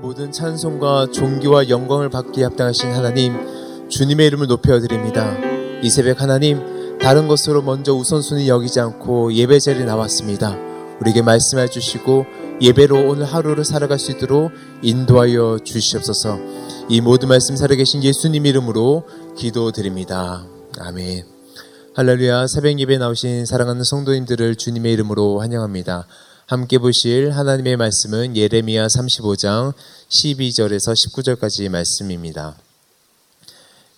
모든 0.00 0.32
찬송과 0.32 1.08
존귀와 1.12 1.68
영광을 1.68 2.08
받기에 2.08 2.44
합당하신 2.44 2.90
하나님, 2.90 3.34
주님의 3.90 4.28
이름을 4.28 4.46
높여드립니다. 4.46 5.36
이 5.82 5.90
새벽 5.90 6.22
하나님, 6.22 6.98
다른 6.98 7.28
것으로 7.28 7.60
먼저 7.60 7.92
우선순위 7.92 8.48
여기지 8.48 8.80
않고 8.80 9.34
예배 9.34 9.58
자리에 9.58 9.84
나왔습니다. 9.84 10.56
우리에게 11.00 11.20
말씀해 11.20 11.68
주시고 11.68 12.24
예배로 12.62 13.10
오늘 13.10 13.26
하루를 13.26 13.62
살아갈 13.62 13.98
수 13.98 14.10
있도록 14.12 14.52
인도하여 14.82 15.58
주시옵소서. 15.64 16.38
이 16.88 17.02
모든 17.02 17.28
말씀 17.28 17.54
살아계신 17.54 18.02
예수님 18.02 18.46
이름으로 18.46 19.04
기도드립니다. 19.36 20.46
아멘. 20.78 21.24
할렐루야 21.94 22.46
새벽 22.46 22.78
예배 22.78 22.96
나오신 22.96 23.44
사랑하는 23.44 23.84
성도님들을 23.84 24.56
주님의 24.56 24.94
이름으로 24.94 25.40
환영합니다. 25.40 26.06
함께 26.50 26.78
보실 26.78 27.30
하나님의 27.30 27.76
말씀은 27.76 28.36
예레미야 28.36 28.88
35장 28.88 29.72
12절에서 30.08 30.94
19절까지 30.96 31.68
말씀입니다. 31.68 32.56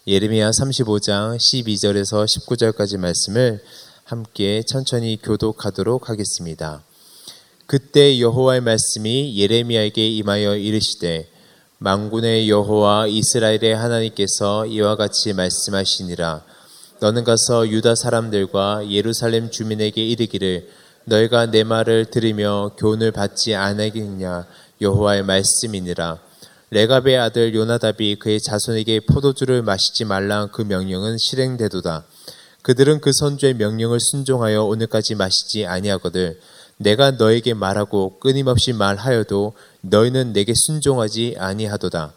예레미야 0.06 0.50
35장 0.50 1.38
12절에서 1.38 2.26
19절까지 2.26 2.98
말씀을 2.98 3.64
함께 4.04 4.62
천천히 4.66 5.18
교독하도록 5.22 6.10
하겠습니다. 6.10 6.82
그때 7.64 8.20
여호와의 8.20 8.60
말씀이 8.60 9.34
예레미야에게 9.34 10.06
임하여 10.06 10.56
이르시되 10.56 11.30
망군의 11.78 12.50
여호와 12.50 13.06
이스라엘의 13.06 13.74
하나님께서 13.74 14.66
이와 14.66 14.96
같이 14.96 15.32
말씀하시니라 15.32 16.44
너는 17.00 17.24
가서 17.24 17.66
유다 17.66 17.94
사람들과 17.94 18.90
예루살렘 18.90 19.50
주민에게 19.50 20.06
이르기를 20.06 20.81
너희가 21.04 21.46
내 21.46 21.64
말을 21.64 22.06
들으며 22.06 22.72
교훈을 22.78 23.10
받지 23.10 23.54
않으겠냐? 23.54 24.46
여호와의 24.80 25.24
말씀이니라. 25.24 26.18
레갑의 26.70 27.18
아들 27.18 27.54
요나답이 27.54 28.16
그의 28.16 28.40
자손에게 28.40 29.00
포도주를 29.00 29.62
마시지 29.62 30.04
말라 30.04 30.46
그 30.46 30.62
명령은 30.62 31.18
실행되도다. 31.18 32.04
그들은 32.62 33.00
그 33.00 33.12
선주의 33.12 33.54
명령을 33.54 33.98
순종하여 34.00 34.64
오늘까지 34.64 35.16
마시지 35.16 35.66
아니하거들 35.66 36.40
내가 36.78 37.10
너에게 37.12 37.54
말하고 37.54 38.18
끊임없이 38.18 38.72
말하여도 38.72 39.52
너희는 39.82 40.32
내게 40.32 40.52
순종하지 40.54 41.36
아니하도다 41.38 42.12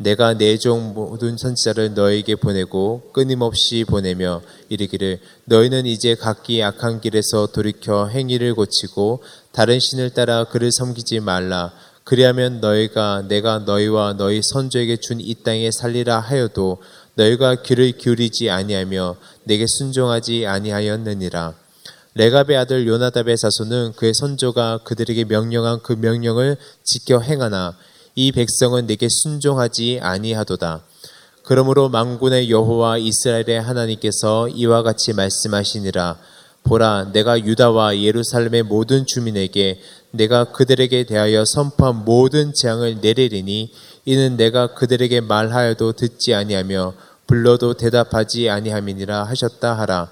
내가 0.00 0.32
내 0.32 0.56
종 0.56 0.94
모든 0.94 1.36
선지자를 1.36 1.92
너에게 1.92 2.34
보내고 2.34 3.10
끊임없이 3.12 3.84
보내며 3.86 4.40
이르기를 4.70 5.20
너희는 5.44 5.84
이제 5.84 6.14
각기 6.14 6.62
악한 6.62 7.02
길에서 7.02 7.48
돌이켜 7.48 8.06
행위를 8.06 8.54
고치고 8.54 9.22
다른 9.52 9.78
신을 9.78 10.10
따라 10.10 10.44
그를 10.44 10.72
섬기지 10.72 11.20
말라. 11.20 11.72
그리하면 12.04 12.60
너희가 12.62 13.26
내가 13.28 13.58
너희와 13.58 14.14
너희 14.14 14.40
선조에게 14.42 14.96
준 14.96 15.20
이 15.20 15.34
땅에 15.44 15.70
살리라 15.70 16.18
하여도 16.18 16.78
너희가 17.14 17.56
귀를 17.62 17.92
기울이지 17.92 18.48
아니하며 18.48 19.16
내게 19.44 19.66
순종하지 19.68 20.46
아니하였느니라. 20.46 21.52
레갑의 22.14 22.56
아들 22.56 22.86
요나답의 22.88 23.36
자손은 23.36 23.92
그의 23.96 24.14
선조가 24.14 24.80
그들에게 24.84 25.24
명령한 25.24 25.80
그 25.82 25.92
명령을 25.92 26.56
지켜 26.84 27.20
행하나 27.20 27.76
이 28.20 28.32
백성은 28.32 28.86
내게 28.86 29.08
순종하지 29.08 30.00
아니하도다. 30.02 30.82
그러므로 31.42 31.88
망군의 31.88 32.50
여호와 32.50 32.98
이스라엘의 32.98 33.62
하나님께서 33.62 34.46
이와 34.48 34.82
같이 34.82 35.14
말씀하시니라 35.14 36.18
보라 36.62 37.12
내가 37.14 37.42
유다와 37.42 37.96
예루살렘의 37.96 38.64
모든 38.64 39.06
주민에게 39.06 39.80
내가 40.10 40.52
그들에게 40.52 41.04
대하여 41.04 41.46
선포한 41.46 42.04
모든 42.04 42.52
재앙을 42.52 42.98
내리리니 43.00 43.72
이는 44.04 44.36
내가 44.36 44.74
그들에게 44.74 45.22
말하여도 45.22 45.92
듣지 45.92 46.34
아니하며 46.34 46.92
불러도 47.26 47.72
대답하지 47.72 48.50
아니함이니라 48.50 49.24
하셨다 49.24 49.78
하라 49.78 50.10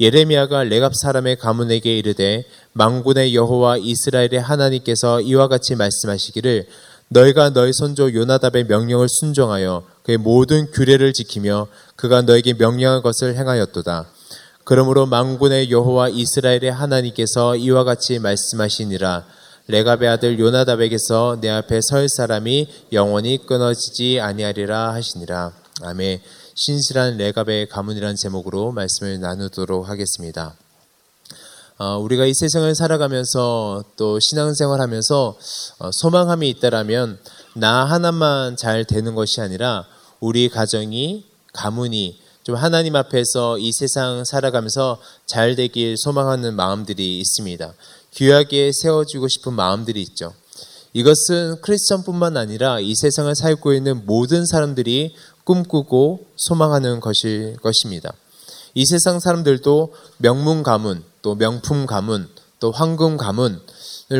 예레미야가 0.00 0.64
레갑 0.64 0.96
사람의 0.96 1.36
가문에게 1.36 1.98
이르되 1.98 2.46
망군의 2.72 3.32
여호와 3.36 3.76
이스라엘의 3.76 4.40
하나님께서 4.40 5.20
이와 5.20 5.46
같이 5.46 5.76
말씀하시기를 5.76 6.66
너희가 7.14 7.50
너희 7.50 7.72
선조 7.72 8.12
요나답의 8.12 8.64
명령을 8.64 9.08
순종하여 9.08 9.84
그의 10.02 10.18
모든 10.18 10.70
규례를 10.72 11.12
지키며 11.12 11.68
그가 11.94 12.22
너에게 12.22 12.54
명령한 12.54 13.02
것을 13.02 13.36
행하였도다. 13.36 14.06
그러므로 14.64 15.06
망군의 15.06 15.70
여호와 15.70 16.08
이스라엘의 16.08 16.72
하나님께서 16.72 17.54
이와 17.54 17.84
같이 17.84 18.18
말씀하시니라 18.18 19.24
레갑의 19.68 20.08
아들 20.08 20.40
요나답에게서 20.40 21.38
내 21.40 21.50
앞에 21.50 21.80
설 21.82 22.08
사람이 22.08 22.68
영원히 22.92 23.46
끊어지지 23.46 24.18
아니하리라 24.20 24.92
하시니라. 24.92 25.52
아멘. 25.82 26.20
신실한 26.56 27.16
레갑의 27.16 27.68
가문이라는 27.68 28.16
제목으로 28.16 28.72
말씀을 28.72 29.20
나누도록 29.20 29.88
하겠습니다. 29.88 30.54
어, 31.76 31.98
우리가 31.98 32.24
이 32.24 32.34
세상을 32.34 32.72
살아가면서 32.72 33.82
또 33.96 34.20
신앙생활 34.20 34.80
하면서 34.80 35.36
어, 35.78 35.90
소망함이 35.90 36.48
있다라면 36.50 37.18
나 37.56 37.84
하나만 37.84 38.56
잘 38.56 38.84
되는 38.84 39.16
것이 39.16 39.40
아니라 39.40 39.84
우리 40.20 40.48
가정이, 40.48 41.24
가문이 41.52 42.20
좀 42.44 42.54
하나님 42.54 42.94
앞에서 42.94 43.58
이 43.58 43.72
세상 43.72 44.24
살아가면서 44.24 45.00
잘 45.26 45.56
되길 45.56 45.96
소망하는 45.96 46.54
마음들이 46.54 47.18
있습니다. 47.18 47.74
귀하게 48.12 48.70
세워주고 48.72 49.26
싶은 49.26 49.54
마음들이 49.54 50.00
있죠. 50.02 50.32
이것은 50.92 51.60
크리스천뿐만 51.60 52.36
아니라 52.36 52.78
이 52.78 52.94
세상을 52.94 53.34
살고 53.34 53.72
있는 53.72 54.06
모든 54.06 54.46
사람들이 54.46 55.16
꿈꾸고 55.42 56.26
소망하는 56.36 57.00
것일 57.00 57.56
것입니다. 57.56 58.12
이 58.74 58.84
세상 58.86 59.20
사람들도 59.20 59.94
명문 60.18 60.64
가문, 60.64 61.04
또 61.22 61.36
명품 61.36 61.86
가문, 61.86 62.28
또 62.58 62.72
황금 62.72 63.16
가문을 63.16 63.60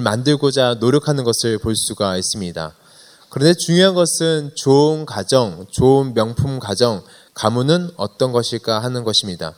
만들고자 0.02 0.74
노력하는 0.74 1.24
것을 1.24 1.58
볼 1.58 1.74
수가 1.74 2.16
있습니다. 2.16 2.72
그런데 3.30 3.54
중요한 3.58 3.94
것은 3.94 4.52
좋은 4.54 5.06
가정, 5.06 5.66
좋은 5.72 6.14
명품 6.14 6.60
가정, 6.60 7.02
가문은 7.34 7.90
어떤 7.96 8.30
것일까 8.30 8.78
하는 8.78 9.02
것입니다. 9.02 9.54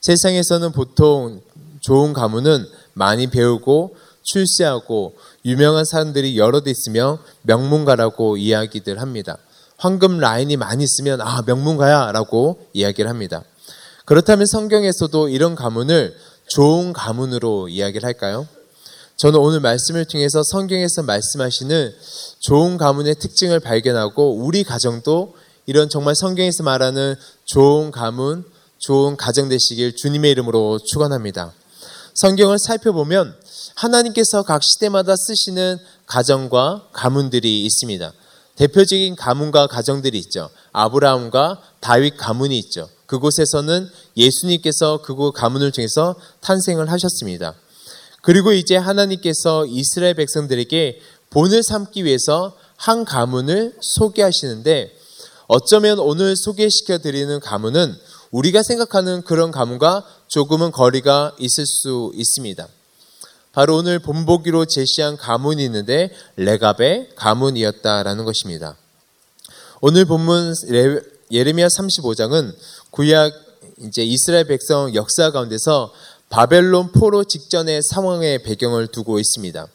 세상에서는 0.00 0.72
보통 0.72 1.40
좋은 1.80 2.12
가문은 2.12 2.66
많이 2.94 3.28
배우고 3.28 3.94
출세하고 4.24 5.14
유명한 5.44 5.84
사람들이 5.84 6.36
여러 6.36 6.62
대 6.62 6.72
있으며 6.72 7.20
명문가라고 7.42 8.36
이야기들 8.38 9.00
합니다. 9.00 9.36
황금 9.76 10.18
라인이 10.18 10.56
많이 10.56 10.82
있으면 10.82 11.20
아 11.20 11.42
명문가야라고 11.46 12.66
이야기를 12.72 13.08
합니다. 13.08 13.44
그렇다면 14.04 14.46
성경에서도 14.46 15.28
이런 15.28 15.54
가문을 15.54 16.16
좋은 16.48 16.92
가문으로 16.92 17.68
이야기를 17.68 18.04
할까요? 18.04 18.46
저는 19.16 19.38
오늘 19.38 19.60
말씀을 19.60 20.04
통해서 20.04 20.42
성경에서 20.42 21.02
말씀하시는 21.02 21.94
좋은 22.40 22.76
가문의 22.76 23.14
특징을 23.14 23.60
발견하고 23.60 24.34
우리 24.34 24.64
가정도 24.64 25.34
이런 25.66 25.88
정말 25.88 26.16
성경에서 26.16 26.64
말하는 26.64 27.14
좋은 27.44 27.92
가문, 27.92 28.44
좋은 28.78 29.16
가정 29.16 29.48
되시길 29.48 29.94
주님의 29.94 30.32
이름으로 30.32 30.80
축원합니다. 30.80 31.52
성경을 32.14 32.58
살펴보면 32.58 33.34
하나님께서 33.76 34.42
각 34.42 34.62
시대마다 34.62 35.14
쓰시는 35.16 35.78
가정과 36.06 36.88
가문들이 36.92 37.64
있습니다. 37.64 38.12
대표적인 38.56 39.16
가문과 39.16 39.68
가정들이 39.68 40.18
있죠. 40.18 40.50
아브라함과 40.72 41.62
다윗 41.80 42.16
가문이 42.16 42.58
있죠. 42.58 42.88
그곳에서는 43.12 43.90
예수님께서 44.16 45.02
그곳 45.02 45.32
가문을 45.32 45.70
통해서 45.70 46.16
탄생을 46.40 46.90
하셨습니다. 46.90 47.54
그리고 48.22 48.52
이제 48.52 48.76
하나님께서 48.76 49.66
이스라엘 49.66 50.14
백성들에게 50.14 50.98
본을 51.28 51.62
삼기 51.62 52.04
위해서 52.04 52.56
한 52.76 53.04
가문을 53.04 53.76
소개하시는데 53.80 54.96
어쩌면 55.46 55.98
오늘 55.98 56.36
소개시켜 56.36 56.98
드리는 56.98 57.38
가문은 57.38 57.94
우리가 58.30 58.62
생각하는 58.62 59.20
그런 59.22 59.50
가문과 59.50 60.06
조금은 60.28 60.70
거리가 60.70 61.36
있을 61.38 61.66
수 61.66 62.12
있습니다. 62.14 62.66
바로 63.52 63.76
오늘 63.76 63.98
본보기로 63.98 64.64
제시한 64.64 65.18
가문이 65.18 65.62
있는데 65.66 66.10
레갑의 66.36 67.10
가문이었다라는 67.16 68.24
것입니다. 68.24 68.74
오늘 69.82 70.06
본문 70.06 70.54
예레미야 71.32 71.66
35장은 71.68 72.54
구약 72.92 73.32
이제 73.78 74.02
이스라엘 74.02 74.46
백성 74.46 74.94
역사 74.94 75.30
가운데서 75.30 75.92
바벨론 76.28 76.92
포로 76.92 77.24
직전의 77.24 77.80
상황의 77.82 78.42
배경을 78.42 78.88
두고 78.88 79.18
있습니다. 79.18 79.66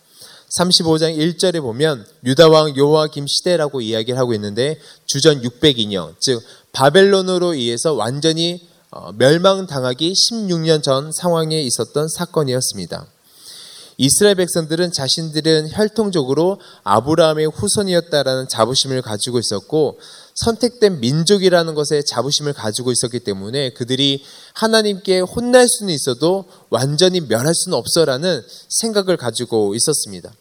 35장 0.50 1.18
1절에 1.18 1.62
보면 1.62 2.06
유다 2.24 2.48
왕 2.48 2.78
요아김 2.78 3.26
시대라고 3.28 3.82
이야기를 3.82 4.18
하고 4.18 4.34
있는데 4.36 4.80
주전 5.08 5.42
602년 5.42 6.14
즉 6.20 6.42
바벨론으로 6.72 7.56
의해서 7.56 7.94
완전히 7.94 8.62
어, 8.92 9.12
멸망당하기 9.14 10.14
16년 10.14 10.82
전 10.84 11.12
상황에 11.12 11.60
있었던 11.62 12.08
사건이었습니다. 12.08 13.08
이스라엘 14.00 14.36
백성들은 14.36 14.92
자신들은 14.92 15.70
혈통적으로 15.72 16.60
아브라함의 16.84 17.48
후손이었다라는 17.48 18.48
자부심을 18.48 19.02
가지고 19.02 19.40
있었고 19.40 20.00
선택된 20.36 21.00
민족이라는 21.00 21.74
것에 21.74 22.04
자부심을 22.04 22.54
가지고 22.54 22.92
있었기 22.92 23.20
때문에 23.22 23.72
그들이 23.72 24.24
하나님께 24.54 25.22
혼날 25.22 25.68
수는 25.68 25.92
있어도 25.92 26.46
완전히 26.70 27.22
멸할 27.22 27.56
수는 27.56 27.76
없어라는 27.76 28.44
생각을 28.70 29.18
가지고 29.18 29.74
있었습니다. 29.74 30.32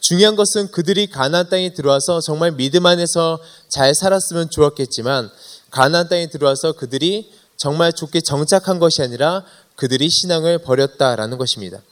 중요한 0.00 0.36
것은 0.36 0.70
그들이 0.70 1.08
가나안 1.08 1.50
땅에 1.50 1.74
들어와서 1.74 2.22
정말 2.22 2.52
믿음 2.52 2.86
안에서 2.86 3.38
잘 3.68 3.94
살았으면 3.94 4.48
좋았겠지만 4.48 5.30
가나안 5.70 6.08
땅에 6.08 6.30
들어와서 6.30 6.72
그들이 6.72 7.30
정말 7.58 7.92
좋게 7.92 8.22
정착한 8.22 8.78
것이 8.78 9.02
아니라 9.02 9.44
그들이 9.76 10.08
신앙을 10.08 10.58
버렸다라는 10.58 11.36
것입니다. 11.36 11.82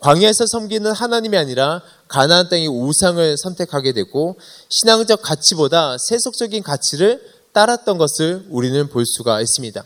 광야에서 0.00 0.46
섬기는 0.46 0.92
하나님이 0.92 1.36
아니라 1.36 1.82
가나안 2.08 2.48
땅의 2.48 2.68
우상을 2.68 3.36
선택하게 3.36 3.92
되고 3.92 4.38
신앙적 4.68 5.22
가치보다 5.22 5.98
세속적인 5.98 6.62
가치를 6.62 7.22
따랐던 7.52 7.98
것을 7.98 8.46
우리는 8.48 8.88
볼 8.88 9.04
수가 9.06 9.40
있습니다. 9.40 9.84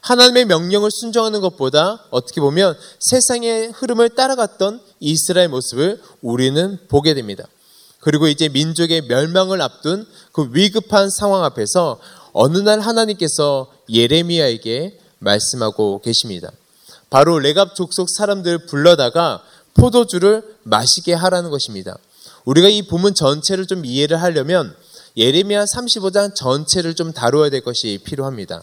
하나님의 0.00 0.44
명령을 0.44 0.90
순종하는 0.90 1.40
것보다 1.40 2.04
어떻게 2.10 2.40
보면 2.40 2.76
세상의 3.00 3.72
흐름을 3.74 4.10
따라갔던 4.10 4.80
이스라엘 5.00 5.48
모습을 5.48 6.00
우리는 6.22 6.78
보게 6.88 7.14
됩니다. 7.14 7.44
그리고 8.00 8.28
이제 8.28 8.48
민족의 8.48 9.02
멸망을 9.02 9.60
앞둔 9.60 10.06
그 10.32 10.48
위급한 10.52 11.10
상황 11.10 11.44
앞에서 11.44 11.98
어느 12.32 12.58
날 12.58 12.80
하나님께서 12.80 13.72
예레미야에게 13.90 14.98
말씀하고 15.18 16.00
계십니다. 16.00 16.52
바로 17.10 17.38
레갑 17.38 17.74
족속 17.74 18.08
사람들을 18.10 18.66
불러다가 18.66 19.42
포도주를 19.74 20.42
마시게 20.64 21.14
하라는 21.14 21.50
것입니다. 21.50 21.96
우리가 22.44 22.68
이 22.68 22.82
본문 22.82 23.14
전체를 23.14 23.66
좀 23.66 23.84
이해를 23.84 24.20
하려면 24.20 24.74
예레미야 25.16 25.64
35장 25.64 26.34
전체를 26.34 26.94
좀 26.94 27.12
다루어야 27.12 27.50
될 27.50 27.62
것이 27.62 27.98
필요합니다. 28.04 28.62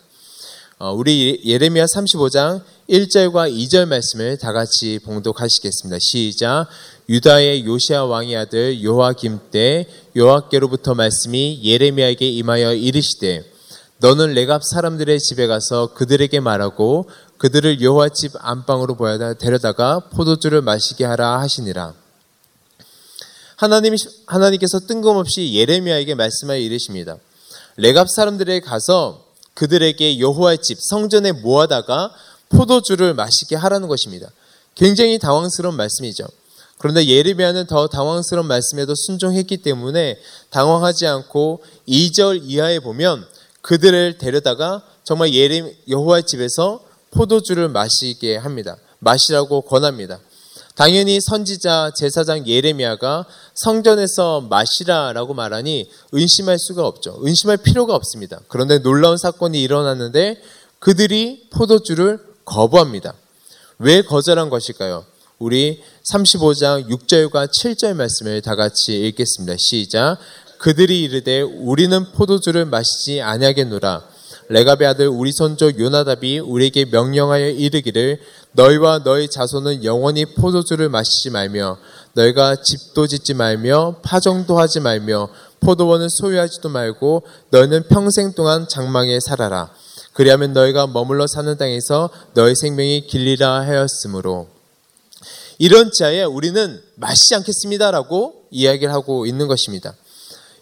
어, 0.77 0.92
우리 0.92 1.42
예레미야 1.45 1.86
35장 1.86 2.62
1절과 2.89 3.51
2절 3.51 3.88
말씀을 3.88 4.38
다 4.38 4.51
같이 4.51 5.00
봉독하시겠습니다. 5.03 5.97
시작. 6.01 6.68
유다의 7.07 7.65
요시아 7.65 8.06
왕의 8.06 8.36
아들 8.36 8.83
요아김 8.83 9.39
때 9.51 9.88
요아께로부터 10.18 10.94
말씀이 10.95 11.62
예레미야에게 11.63 12.27
임하여 12.27 12.74
이르시되 12.74 13.45
너는 14.00 14.33
레갑 14.33 14.63
사람들의 14.63 15.19
집에 15.19 15.47
가서 15.47 15.94
그들에게 15.94 16.39
말하고 16.42 17.09
그들을 17.38 17.82
여호와 17.82 18.10
집 18.10 18.32
안방으로 18.36 18.96
보여다 18.96 19.34
데려다가 19.34 20.00
포도주를 20.00 20.62
마시게 20.62 21.06
하라 21.06 21.40
하시니라. 21.42 21.94
하나님 23.56 23.96
하나님께서 24.26 24.80
뜬금없이 24.80 25.54
예레미야에게 25.54 26.16
말씀하여 26.16 26.60
이르십니다. 26.60 27.18
레갑 27.78 28.10
사람들에 28.10 28.62
가서 28.62 29.26
그들에게 29.54 30.20
여호와의 30.20 30.60
집 30.62 30.78
성전에 30.82 31.32
모아다가 31.32 32.12
포도주를 32.50 33.14
마시게 33.14 33.56
하라는 33.56 33.88
것입니다. 33.88 34.30
굉장히 34.76 35.20
당황스러운 35.20 35.76
말씀이죠. 35.76 36.26
그런데 36.78 37.08
예레미야는 37.08 37.68
더 37.68 37.88
당황스러운 37.88 38.48
말씀에도 38.48 38.94
순종했기 38.96 39.58
때문에 39.58 40.20
당황하지 40.50 41.08
않고 41.08 41.64
2절 41.88 42.42
이하에 42.44 42.80
보면 42.80 43.26
그들을 43.62 44.18
데려다가 44.18 44.84
정말 45.04 45.34
예레 45.34 45.78
여호와의 45.88 46.24
집에서 46.26 46.85
포도주를 47.16 47.70
마시게 47.70 48.38
합니다. 48.38 48.78
마시라고 49.00 49.62
권합니다. 49.62 50.20
당연히 50.76 51.22
선지자 51.22 51.92
제사장 51.96 52.46
예레미야가 52.46 53.26
성전에서 53.54 54.42
마시라라고 54.42 55.34
말하니 55.34 55.90
의심할 56.12 56.60
수가 56.60 56.86
없죠. 56.86 57.16
의심할 57.22 57.58
필요가 57.58 57.96
없습니다. 57.96 58.42
그런데 58.50 58.80
놀라운 58.80 59.18
사건이 59.18 59.62
일어났는데 59.62 60.42
그들이 60.80 61.48
포도주를 61.52 62.20
거부합니다. 62.44 63.14
왜 63.80 64.02
거절한 64.02 64.50
것일까요? 64.50 65.06
우리 65.40 65.82
35장 66.12 66.90
6절과 66.90 67.50
7절 67.50 67.94
말씀을 67.94 68.42
다 68.42 68.56
같이 68.56 69.08
읽겠습니다. 69.08 69.56
시작. 69.58 70.18
그들이 70.60 71.04
이르되 71.04 71.42
우리는 71.42 72.12
포도주를 72.12 72.66
마시지 72.66 73.22
아니하겠노라. 73.22 74.15
레갑의 74.50 74.88
아들 74.88 75.07
우리 75.07 75.31
손조 75.31 75.71
요나답이 75.77 76.39
우리에게 76.39 76.86
명령하여 76.86 77.50
이르기를 77.50 78.19
너희와 78.51 79.03
너희 79.03 79.27
자손은 79.27 79.83
영원히 79.83 80.25
포도주를 80.25 80.89
마시지 80.89 81.30
말며 81.30 81.77
너희가 82.13 82.57
집도 82.62 83.07
짓지 83.07 83.33
말며 83.33 83.97
파종도 84.03 84.57
하지 84.57 84.80
말며 84.80 85.30
포도원을 85.59 86.09
소유하지도 86.09 86.69
말고 86.69 87.24
너희는 87.50 87.88
평생 87.88 88.33
동안 88.33 88.68
장망에 88.68 89.19
살아라. 89.19 89.71
그리하면 90.13 90.53
너희가 90.53 90.88
머물러 90.88 91.27
사는 91.27 91.57
땅에서 91.57 92.09
너희 92.33 92.56
생명이 92.56 93.07
길리라 93.07 93.62
하였으므로 93.62 94.47
이런 95.57 95.92
자에 95.92 96.24
우리는 96.24 96.81
마시지 96.95 97.36
않겠습니다라고 97.36 98.45
이야기를 98.51 98.94
하고 98.94 99.25
있는 99.25 99.47
것입니다. 99.47 99.94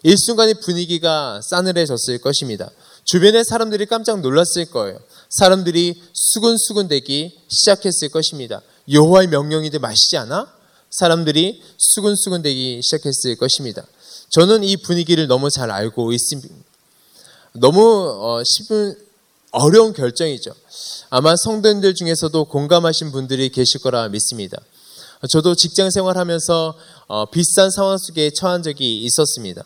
일순간의 0.02 0.54
분위기가 0.60 1.40
싸늘해졌을 1.42 2.18
것입니다. 2.18 2.70
주변의 3.04 3.44
사람들이 3.44 3.86
깜짝 3.86 4.20
놀랐을 4.20 4.66
거예요. 4.70 4.98
사람들이 5.28 6.02
수근수근대기 6.12 7.38
시작했을 7.48 8.08
것입니다. 8.08 8.62
여호와의 8.90 9.28
명령인데 9.28 9.78
마시지 9.78 10.16
않아? 10.16 10.52
사람들이 10.90 11.62
수근수근대기 11.76 12.80
시작했을 12.82 13.36
것입니다. 13.36 13.84
저는 14.30 14.64
이 14.64 14.76
분위기를 14.76 15.26
너무 15.26 15.50
잘 15.50 15.70
알고 15.70 16.12
있습니다. 16.12 16.54
너무 17.52 17.82
어, 18.20 18.42
쉽은 18.44 18.96
어려운 19.50 19.92
결정이죠. 19.92 20.52
아마 21.10 21.36
성도님들 21.36 21.94
중에서도 21.94 22.44
공감하신 22.46 23.12
분들이 23.12 23.48
계실 23.50 23.80
거라 23.80 24.08
믿습니다. 24.08 24.58
저도 25.28 25.54
직장 25.54 25.90
생활하면서 25.90 26.74
어, 27.06 27.30
비싼 27.30 27.70
상황 27.70 27.96
속에 27.96 28.30
처한 28.30 28.62
적이 28.62 29.04
있었습니다. 29.04 29.64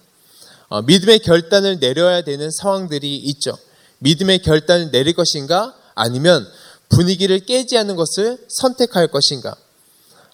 어, 0.68 0.82
믿음의 0.82 1.20
결단을 1.20 1.78
내려야 1.80 2.22
되는 2.22 2.50
상황들이 2.50 3.16
있죠. 3.16 3.56
믿음의 3.98 4.40
결단을 4.42 4.90
내릴 4.90 5.14
것인가? 5.14 5.74
아니면 5.94 6.46
분위기를 6.88 7.40
깨지 7.40 7.76
않는 7.78 7.96
것을 7.96 8.38
선택할 8.48 9.08
것인가? 9.08 9.56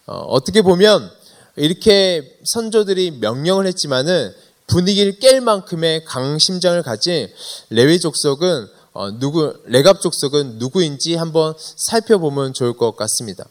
어, 0.06 0.42
떻게 0.44 0.62
보면 0.62 1.10
이렇게 1.56 2.38
선조들이 2.44 3.12
명령을 3.20 3.66
했지만은 3.66 4.32
분위기를 4.66 5.19
깰 5.19 5.40
만큼의 5.40 6.04
강심장을 6.04 6.82
가진 6.82 7.29
레위 7.70 8.00
족속은 8.00 8.69
어, 8.93 9.19
누구 9.19 9.55
레갑 9.67 10.00
족속은 10.00 10.58
누구인지 10.58 11.17
한번 11.17 11.55
살펴보면 11.58 12.55
좋을 12.55 12.76
것 12.76 12.96
같습니다. 12.96 13.44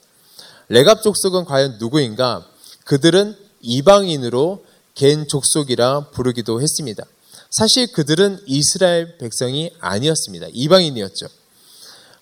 레갑 0.69 1.01
족속은 1.01 1.45
과연 1.45 1.77
누구인가? 1.79 2.45
그들은 2.85 3.35
이방인으로 3.61 4.65
겐 4.95 5.27
족속이라 5.27 6.11
부르기도 6.11 6.61
했습니다. 6.61 7.03
사실 7.49 7.91
그들은 7.91 8.39
이스라엘 8.45 9.17
백성이 9.17 9.71
아니었습니다. 9.79 10.47
이방인이었죠. 10.53 11.27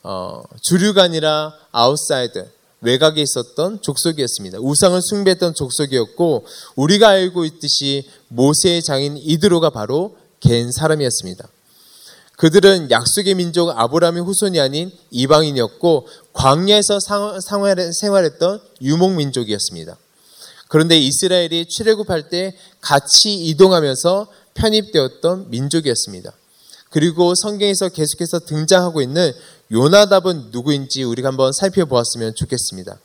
어, 0.03 0.43
주류가 0.61 1.03
아니라 1.03 1.53
아웃사이드, 1.71 2.49
외곽에 2.81 3.21
있었던 3.21 3.81
족속이었습니다. 3.81 4.59
우상을 4.59 4.99
숭배했던 5.01 5.53
족속이었고 5.53 6.45
우리가 6.75 7.09
알고 7.09 7.45
있듯이 7.45 8.09
모세의 8.27 8.81
장인 8.81 9.17
이드로가 9.17 9.69
바로 9.69 10.17
겐 10.39 10.71
사람이었습니다. 10.71 11.47
그들은 12.37 12.89
약속의 12.89 13.35
민족 13.35 13.69
아브라함의 13.69 14.23
후손이 14.23 14.59
아닌 14.59 14.91
이방인이었고 15.11 16.07
광야에서 16.33 16.97
생활했던 17.91 18.61
유목 18.81 19.11
민족이었습니다. 19.13 19.95
그런데 20.71 20.97
이스라엘이 20.97 21.65
출애굽할 21.65 22.29
때 22.29 22.55
같이 22.79 23.33
이동하면서 23.33 24.27
편입되었던 24.53 25.49
민족이었습니다. 25.49 26.31
그리고 26.89 27.35
성경에서 27.35 27.89
계속해서 27.89 28.39
등장하고 28.39 29.01
있는 29.01 29.33
요나답은 29.69 30.51
누구인지 30.51 31.03
우리가 31.03 31.27
한번 31.27 31.51
살펴보았으면 31.51 32.35
좋겠습니다. 32.35 32.97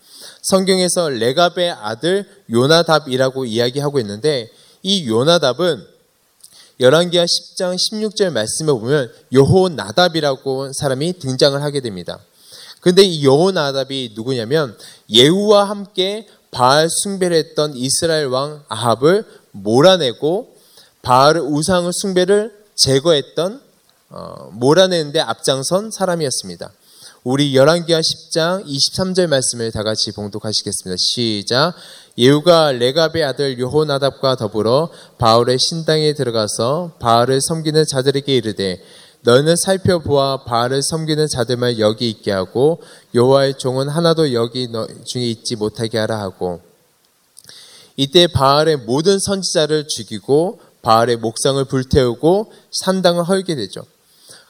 성경에서 0.42 1.08
레갑의 1.08 1.73
아들 1.73 2.28
요나답이라고 2.49 3.46
이야기하고 3.46 3.99
있는데 3.99 4.49
이 4.85 5.08
요나답은 5.08 5.85
열왕기하 6.78 7.25
10장 7.25 7.75
16절 7.75 8.30
말씀에 8.30 8.70
보면 8.70 9.12
여호나답이라고 9.32 10.73
사람이 10.73 11.18
등장을 11.18 11.61
하게 11.61 11.80
됩니다. 11.80 12.20
근데 12.87 13.02
이 13.02 13.25
여호나답이 13.25 14.12
누구냐면 14.14 14.78
예후와 15.11 15.64
함께 15.64 16.28
바알 16.56 16.88
숭배를 16.88 17.36
했던 17.36 17.76
이스라엘 17.76 18.28
왕 18.28 18.64
아합을 18.68 19.26
몰아내고 19.50 20.56
바알 21.02 21.36
우상의 21.36 21.92
숭배를 21.92 22.50
제거했던 22.75 23.60
어, 24.08 24.50
몰아내는데 24.54 25.20
앞장선 25.20 25.90
사람이었습니다. 25.90 26.72
우리 27.25 27.54
열왕기하 27.54 28.00
10장 28.00 28.64
23절 28.64 29.26
말씀을 29.26 29.70
다 29.70 29.82
같이 29.82 30.12
봉독하시겠습니다. 30.12 30.96
시작. 30.98 31.75
예후가 32.16 32.72
레갑의 32.72 33.22
아들 33.22 33.58
요호나답과 33.58 34.36
더불어 34.36 34.88
바울의 35.18 35.58
신당에 35.58 36.14
들어가서 36.14 36.92
바알을 37.00 37.42
섬기는 37.42 37.84
자들에게 37.84 38.34
이르되 38.34 38.82
너는 39.26 39.56
살펴보아 39.56 40.45
바알을 40.45 40.85
섬기는 40.85 41.26
자들만 41.26 41.80
여기 41.80 42.09
있게 42.09 42.30
하고 42.30 42.80
여호와의 43.12 43.59
종은 43.59 43.88
하나도 43.88 44.33
여기 44.33 44.68
너 44.68 44.87
중에 45.04 45.25
있지 45.25 45.56
못하게 45.56 45.99
하라 45.99 46.21
하고 46.21 46.61
이때 47.97 48.28
바알의 48.28 48.76
모든 48.76 49.18
선지자를 49.18 49.88
죽이고 49.88 50.61
바알의 50.83 51.16
목상을 51.16 51.64
불태우고 51.64 52.52
산당을 52.71 53.25
헐게 53.25 53.56
되죠. 53.56 53.85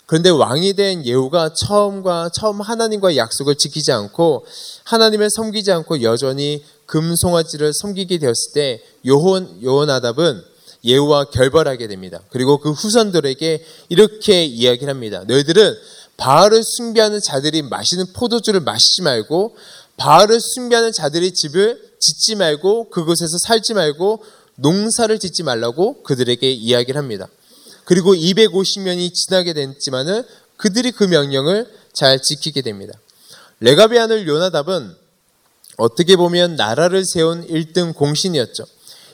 그런데 0.05 0.29
왕이 0.29 0.75
된 0.75 1.07
예후가 1.07 1.55
처음과 1.55 2.29
처음 2.35 2.61
하나님과 2.61 3.17
약속을 3.17 3.55
지키지 3.55 3.93
않고 3.93 4.45
하나님을 4.85 5.31
섬기지 5.31 5.73
않고 5.73 6.03
여전히 6.03 6.63
금송아지를 6.85 7.73
섬기게 7.73 8.19
되었을 8.19 8.53
때 8.53 8.83
요혼 9.07 9.63
요호나답은 9.63 10.56
예후와 10.87 11.25
결벌하게 11.27 11.89
됩니다. 11.89 12.21
그리고 12.31 12.59
그 12.59 12.71
후손들에게 12.71 13.65
이렇게 13.89 14.45
이야기를 14.45 14.89
합니다. 14.89 15.25
너희들은 15.27 15.75
바알을 16.17 16.63
숭배하는 16.63 17.21
자들이 17.21 17.63
마시는 17.63 18.13
포도주를 18.15 18.61
마시지 18.61 19.03
말고 19.03 19.57
바알을 19.97 20.41
숭배하는 20.41 20.93
자들이 20.93 21.33
집을 21.33 21.81
짓지 21.99 22.37
말고 22.37 22.91
그곳에서 22.91 23.37
살지 23.39 23.75
말고 23.75 24.23
농사를 24.57 25.19
짓지 25.19 25.43
말라고 25.43 26.03
그들에게 26.03 26.51
이야기를 26.51 26.99
합니다. 26.99 27.29
그리고 27.85 28.15
250년이 28.15 29.13
지나게 29.13 29.53
됐지만은 29.53 30.23
그들이 30.57 30.93
그 30.93 31.05
명령을 31.05 31.71
잘 31.93 32.21
지키게 32.21 32.63
됩니다. 32.63 32.99
레가베 33.61 33.99
아들 33.99 34.27
요나답은 34.27 34.95
어떻게 35.77 36.17
보면 36.17 36.57
나라를 36.57 37.05
세운 37.05 37.47
1등 37.47 37.95
공신이었죠. 37.95 38.65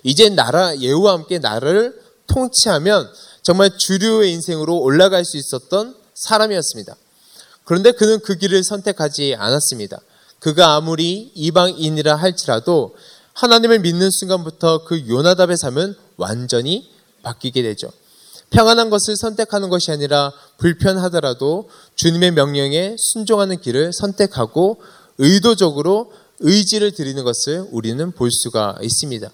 이제 0.03 0.29
나라 0.29 0.77
예후와 0.77 1.13
함께 1.13 1.39
나라를 1.39 2.01
통치하면 2.27 3.09
정말 3.43 3.71
주류의 3.77 4.33
인생으로 4.33 4.79
올라갈 4.79 5.25
수 5.25 5.37
있었던 5.37 5.95
사람이었습니다. 6.15 6.97
그런데 7.65 7.93
그는 7.93 8.21
그 8.21 8.37
길을 8.37 8.65
선택하지 8.65 9.35
않았습니다. 9.37 10.01
그가 10.39 10.75
아무리 10.75 11.31
이방인이라 11.35 12.17
할지라도 12.17 12.97
하나님을 13.35 13.81
믿는 13.81 14.11
순간부터 14.11 14.85
그 14.85 15.09
요나답의 15.09 15.57
삶은 15.57 15.95
완전히 16.17 16.91
바뀌게 17.23 17.63
되죠. 17.63 17.91
평안한 18.51 18.91
것을 18.91 19.17
선택하는 19.17 19.71
것이 19.71 19.91
아니라 19.91 20.33
불편하더라도 20.59 21.71
주님의 21.95 22.33
명령에 22.33 22.97
순종하는 22.99 23.61
길을 23.61 23.93
선택하고 23.93 24.83
의도적으로 25.19 26.13
의지를 26.41 26.93
드리는 26.93 27.23
것을 27.25 27.67
우리는 27.71 28.13
볼 28.13 28.31
수가 28.31 28.77
있습니다. 28.83 29.31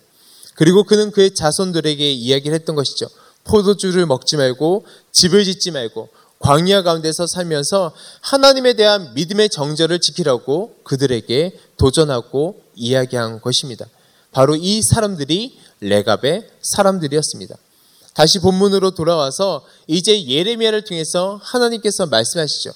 그리고 0.58 0.82
그는 0.82 1.12
그의 1.12 1.36
자손들에게 1.36 2.10
이야기를 2.10 2.52
했던 2.52 2.74
것이죠. 2.74 3.06
포도주를 3.44 4.06
먹지 4.06 4.36
말고 4.36 4.86
집을 5.12 5.44
짓지 5.44 5.70
말고 5.70 6.08
광야 6.40 6.82
가운데서 6.82 7.28
살면서 7.28 7.92
하나님에 8.22 8.72
대한 8.72 9.14
믿음의 9.14 9.50
정절을 9.50 10.00
지키라고 10.00 10.74
그들에게 10.82 11.56
도전하고 11.76 12.60
이야기한 12.74 13.40
것입니다. 13.40 13.86
바로 14.32 14.56
이 14.56 14.82
사람들이 14.82 15.56
레갑의 15.78 16.48
사람들이었습니다. 16.60 17.54
다시 18.14 18.40
본문으로 18.40 18.90
돌아와서 18.90 19.64
이제 19.86 20.26
예레미야를 20.26 20.82
통해서 20.82 21.38
하나님께서 21.40 22.06
말씀하시죠. 22.06 22.72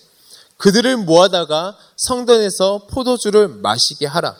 그들을 0.57 0.99
모아다가 0.99 1.77
성전에서 1.97 2.87
포도주를 2.89 3.49
마시게 3.49 4.07
하라. 4.07 4.37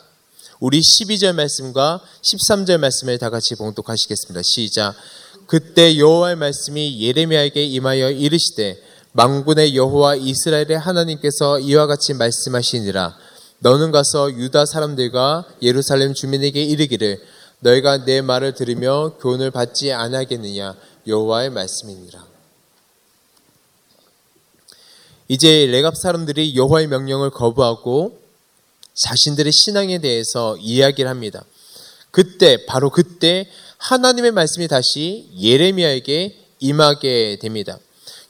우리 0.63 0.79
12절 0.79 1.33
말씀과 1.35 1.99
13절 2.21 2.77
말씀을 2.77 3.17
다 3.17 3.29
같이 3.29 3.53
봉독하시겠습니다. 3.55 4.39
시작. 4.45 4.95
그때 5.45 5.97
여호와의 5.97 6.37
말씀이 6.37 7.01
예레미야에게 7.01 7.65
임하여 7.65 8.11
이르시되 8.11 8.81
망군의 9.11 9.75
여호와 9.75 10.15
이스라엘의 10.15 10.79
하나님께서 10.79 11.59
이와 11.59 11.85
같이 11.87 12.13
말씀하시니라. 12.13 13.13
너는 13.59 13.91
가서 13.91 14.31
유다 14.31 14.65
사람들과 14.65 15.49
예루살렘 15.61 16.13
주민에게 16.13 16.63
이르기를 16.63 17.21
너희가 17.59 18.05
내 18.05 18.21
말을 18.21 18.53
들으며 18.53 19.17
교훈을 19.19 19.51
받지 19.51 19.91
아니하겠느냐 19.91 20.77
여호와의 21.05 21.49
말씀이니라. 21.49 22.25
이제 25.27 25.65
레갑 25.65 25.97
사람들이 25.97 26.55
여호와의 26.55 26.87
명령을 26.87 27.31
거부하고 27.31 28.22
자신들의 28.93 29.51
신앙에 29.51 29.99
대해서 29.99 30.57
이야기를 30.57 31.09
합니다. 31.09 31.43
그때 32.11 32.65
바로 32.65 32.89
그때 32.89 33.49
하나님의 33.77 34.31
말씀이 34.31 34.67
다시 34.67 35.29
예레미야에게 35.39 36.39
임하게 36.59 37.37
됩니다. 37.41 37.79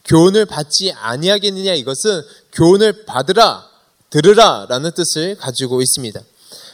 교훈을 0.05 0.45
받지 0.45 0.91
아니하겠느냐 0.91 1.73
이것은 1.73 2.21
교훈을 2.53 3.05
받으라 3.05 3.69
들으라 4.09 4.67
라는 4.69 4.91
뜻을 4.91 5.35
가지고 5.35 5.81
있습니다. 5.81 6.21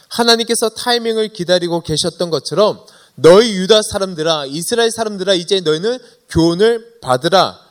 하나님께서 0.08 0.68
타이밍을 0.70 1.28
기다리고 1.28 1.80
계셨던 1.80 2.30
것처럼 2.30 2.80
너희 3.14 3.54
유다 3.54 3.82
사람들아 3.82 4.46
이스라엘 4.46 4.90
사람들아 4.90 5.34
이제 5.34 5.60
너희는 5.60 5.98
교훈을 6.28 7.00
받으라 7.00 7.69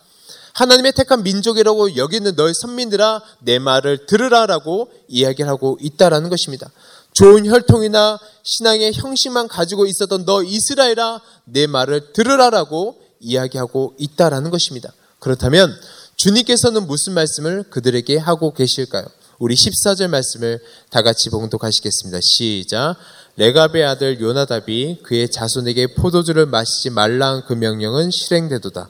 하나님의 0.60 0.92
택한 0.92 1.24
민족이라고 1.24 1.96
여기는 1.96 2.36
너희 2.36 2.54
선민들아 2.54 3.22
내 3.40 3.60
말을 3.60 4.06
들으라라고 4.08 4.92
이야기를 5.08 5.50
하고 5.50 5.78
있다라는 5.80 6.30
것입니다. 6.30 6.70
좋은 7.14 7.46
혈통이나 7.46 8.20
신앙의 8.44 8.92
형식만 8.92 9.48
가지고 9.48 9.86
있었던 9.86 10.26
너 10.26 10.44
이스라엘아 10.44 11.22
내 11.46 11.66
말을 11.66 12.12
들으라라고 12.12 13.00
이야기하고 13.22 13.96
있다라는 13.98 14.52
것입니다. 14.52 14.92
그렇다면 15.20 15.74
주님께서는 16.18 16.88
무슨 16.88 17.14
말씀을 17.14 17.64
그들에게 17.70 18.18
하고 18.18 18.54
계실까요? 18.54 19.06
우리 19.38 19.56
14절 19.56 20.10
말씀을 20.10 20.60
다 20.90 21.02
같이 21.02 21.30
봉독하시겠습니다. 21.30 22.20
시작. 22.22 22.98
레갑의 23.38 23.86
아들 23.86 24.20
요나답이 24.20 25.00
그의 25.04 25.32
자손에게 25.32 25.94
포도주를 25.96 26.48
마시지 26.48 26.90
말라는 26.90 27.44
그 27.48 27.54
명령은 27.54 28.12
실행되도다. 28.12 28.90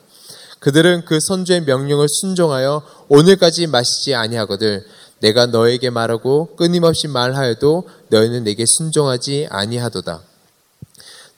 그들은 0.60 1.06
그 1.06 1.20
선주의 1.20 1.62
명령을 1.62 2.08
순종하여 2.10 2.84
오늘까지 3.08 3.68
마시지 3.68 4.14
아니하거들 4.14 4.86
내가 5.22 5.46
너에게 5.46 5.90
말하고 5.90 6.56
끊임없이 6.56 7.08
말하여도 7.08 7.88
너희는 8.10 8.44
내게 8.44 8.66
순종하지 8.66 9.48
아니하도다. 9.50 10.22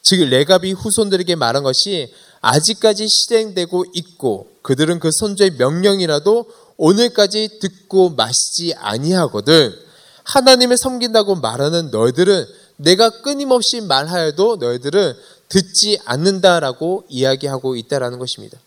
즉 0.04 0.26
레갑이 0.30 0.72
후손들에게 0.74 1.36
말한 1.36 1.64
것이 1.64 2.12
아직까지 2.42 3.08
실행되고 3.08 3.86
있고 3.94 4.50
그들은 4.64 5.00
그 5.00 5.10
선주의 5.12 5.52
명령이라도 5.52 6.46
오늘까지 6.78 7.60
듣고 7.60 8.10
마시지 8.10 8.74
아니하거든 8.74 9.74
하나님을 10.24 10.78
섬긴다고 10.78 11.36
말하는 11.36 11.92
너희들은 11.92 12.46
내가 12.78 13.10
끊임없이 13.22 13.82
말하여도 13.82 14.56
너희들은 14.56 15.14
듣지 15.50 16.00
않는다라고 16.06 17.06
이야기하고 17.10 17.76
있다라는 17.76 18.18
것입니다. 18.18 18.58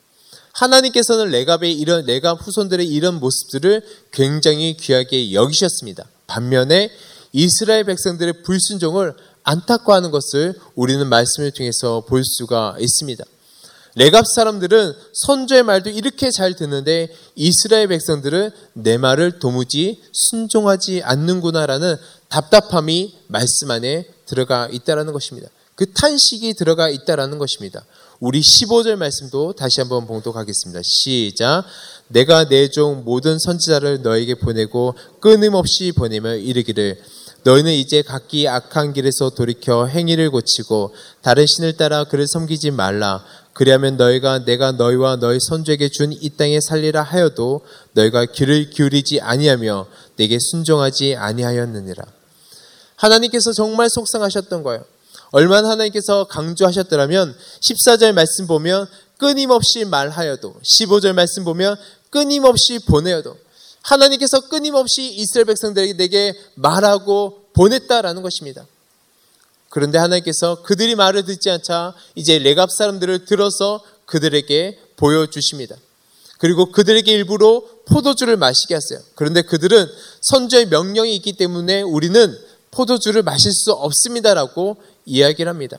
하나님께서는 0.55 1.31
레갑의 1.31 1.73
이런 1.73 2.07
레갑 2.07 2.47
후손들의 2.47 2.87
이런 2.87 3.19
모습들을 3.21 3.83
굉장히 4.13 4.77
귀하게 4.77 5.33
여기셨습니다. 5.33 6.05
반면에 6.27 6.91
이스라엘 7.33 7.85
백성들의 7.85 8.43
불순종을 8.45 9.15
안타까워하는 9.43 10.11
것을 10.11 10.55
우리는 10.75 11.07
말씀을 11.09 11.51
통해서 11.51 12.05
볼 12.07 12.23
수가 12.25 12.77
있습니다. 12.79 13.25
레갑 13.97 14.27
사람들은 14.27 14.93
선조의 15.13 15.63
말도 15.65 15.91
이렇게 15.91 16.31
잘 16.31 16.55
듣는데 16.55 17.15
이스라엘 17.35 17.89
백성들은 17.89 18.51
내 18.75 18.97
말을 18.97 19.39
도무지 19.39 20.03
순종하지 20.13 21.03
않는구나라는 21.05 21.97
답답함이 22.29 23.15
말씀 23.29 23.71
안에 23.71 24.07
들어가 24.27 24.69
있다라는 24.71 25.13
것입니다. 25.13 25.49
그 25.75 25.93
탄식이 25.93 26.55
들어가 26.55 26.89
있다라는 26.89 27.39
것입니다. 27.39 27.85
우리 28.25 28.41
15절 28.41 28.97
말씀도 28.97 29.53
다시 29.53 29.83
한번 29.83 30.07
봉독하겠습니다. 30.07 30.81
시작. 30.83 31.65
내가 32.09 32.49
내 32.49 32.69
종 32.71 33.05
모든 33.05 33.39
선지자를 33.39 34.01
너에게 34.01 34.35
보내고 34.37 34.95
끊임없이 35.21 35.93
보내며 35.93 36.37
이르기를 36.37 37.03
너희는 37.43 37.75
이제 37.75 38.01
각기 38.01 38.49
악한 38.49 38.95
길에서 38.95 39.29
돌이켜 39.29 39.85
행위를 39.85 40.31
고치고 40.31 40.95
다른 41.21 41.45
신을 41.47 41.77
따라 41.77 42.05
그를 42.05 42.27
섬기지 42.27 42.71
말라. 42.71 43.23
그리하면 43.53 43.99
너희가 43.99 44.47
내가 44.47 44.73
너희와 44.73 45.17
너희 45.17 45.39
선조에게 45.39 45.91
준 45.91 46.11
이 46.11 46.31
땅에 46.31 46.61
살리라 46.63 47.03
하여도 47.03 47.61
너희가 47.93 48.25
귀를 48.25 48.71
기울이지 48.71 49.21
아니하며 49.21 49.87
내게 50.17 50.39
순종하지 50.41 51.17
아니하였느니라. 51.17 52.03
하나님께서 52.97 53.53
정말 53.53 53.91
속상하셨던 53.91 54.63
거예요. 54.63 54.83
얼마나 55.35 55.71
하나님께서 55.71 56.29
강조하셨더라면 56.29 57.37
14절 57.61 58.13
말씀 58.13 58.47
보면 58.47 58.87
끊임없이 59.19 59.85
말하여도 59.85 60.55
15절 60.63 61.13
말씀 61.13 61.43
보면 61.43 61.77
끊임없이 62.11 62.79
보내어도 62.79 63.37
하나님께서 63.83 64.49
끊임없이 64.49 65.13
이스라엘 65.13 65.47
백성들에게 65.47 66.35
말하고 66.55 67.47
보냈다라는 67.53 68.23
것입니다. 68.23 68.65
그런데 69.71 69.99
하나님께서 69.99 70.63
그들이 70.63 70.95
말을 70.95 71.25
듣지 71.25 71.51
않자 71.51 71.95
이제 72.15 72.39
레갑 72.39 72.71
사람들을 72.71 73.25
들어서 73.25 73.83
그들에게 74.07 74.79
보여주십니다. 74.97 75.75
그리고 76.39 76.71
그들에게 76.71 77.11
일부러 77.13 77.65
포도주를 77.87 78.37
마시게 78.37 78.75
하세요. 78.75 79.01
그런데 79.17 79.43
그들은 79.43 79.85
선조의 80.21 80.67
명령이 80.67 81.17
있기 81.17 81.33
때문에 81.33 81.83
우리는 81.83 82.39
포도주를 82.75 83.23
마실 83.23 83.53
수 83.53 83.73
없습니다라고 83.73 84.77
이야기를 85.07 85.49
합니다. 85.49 85.79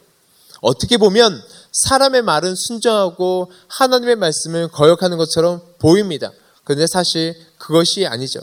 어떻게 0.61 0.97
보면 0.97 1.41
사람의 1.71 2.21
말은 2.23 2.55
순정하고 2.55 3.51
하나님의 3.67 4.15
말씀을 4.15 4.69
거역하는 4.69 5.17
것처럼 5.17 5.61
보입니다. 5.79 6.31
그런데 6.63 6.87
사실 6.87 7.35
그것이 7.57 8.05
아니죠. 8.05 8.39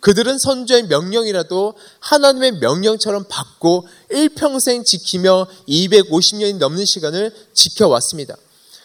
그들은 0.00 0.38
선조의 0.38 0.88
명령이라도 0.88 1.74
하나님의 2.00 2.58
명령처럼 2.58 3.24
받고 3.26 3.88
일평생 4.10 4.84
지키며 4.84 5.46
250년이 5.66 6.58
넘는 6.58 6.84
시간을 6.84 7.32
지켜왔습니다. 7.54 8.36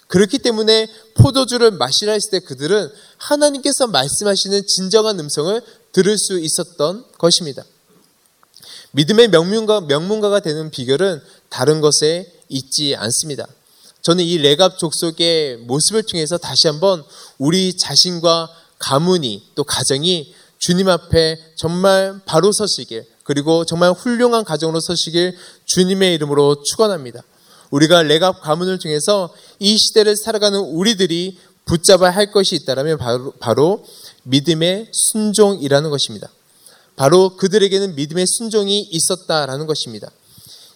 그렇기 0.07 0.39
때문에 0.39 0.87
포도주를 1.15 1.71
마시라 1.71 2.13
했을 2.13 2.31
때 2.31 2.39
그들은 2.39 2.89
하나님께서 3.17 3.87
말씀하시는 3.87 4.65
진정한 4.65 5.19
음성을 5.19 5.61
들을 5.91 6.17
수 6.17 6.39
있었던 6.39 7.03
것입니다. 7.17 7.63
믿음의 8.91 9.29
명문가, 9.29 9.81
명문가가 9.81 10.39
되는 10.39 10.71
비결은 10.71 11.21
다른 11.49 11.81
것에 11.81 12.31
있지 12.49 12.95
않습니다. 12.95 13.47
저는 14.01 14.23
이 14.23 14.37
레갑 14.37 14.77
족속의 14.77 15.57
모습을 15.57 16.03
통해서 16.03 16.37
다시 16.37 16.67
한번 16.67 17.03
우리 17.37 17.75
자신과 17.75 18.49
가문이 18.79 19.49
또 19.55 19.63
가정이 19.63 20.33
주님 20.57 20.89
앞에 20.89 21.37
정말 21.55 22.19
바로 22.25 22.51
서시길 22.51 23.05
그리고 23.23 23.65
정말 23.65 23.91
훌륭한 23.91 24.43
가정으로 24.43 24.79
서시길 24.79 25.37
주님의 25.65 26.15
이름으로 26.15 26.63
축원합니다. 26.63 27.21
우리가 27.69 28.01
레갑 28.03 28.41
가문을 28.41 28.79
통해서 28.79 29.33
이 29.59 29.77
시대를 29.77 30.15
살아가는 30.15 30.59
우리들이 30.59 31.37
붙잡아야 31.65 32.09
할 32.09 32.31
것이 32.31 32.55
있다면 32.55 32.97
바로, 32.97 33.31
바로 33.39 33.85
믿음의 34.23 34.87
순종이라는 34.91 35.89
것입니다. 35.91 36.29
바로 36.99 37.37
그들에게는 37.37 37.95
믿음의 37.95 38.27
순종이 38.27 38.81
있었다라는 38.81 39.67
것입니다. 39.67 40.11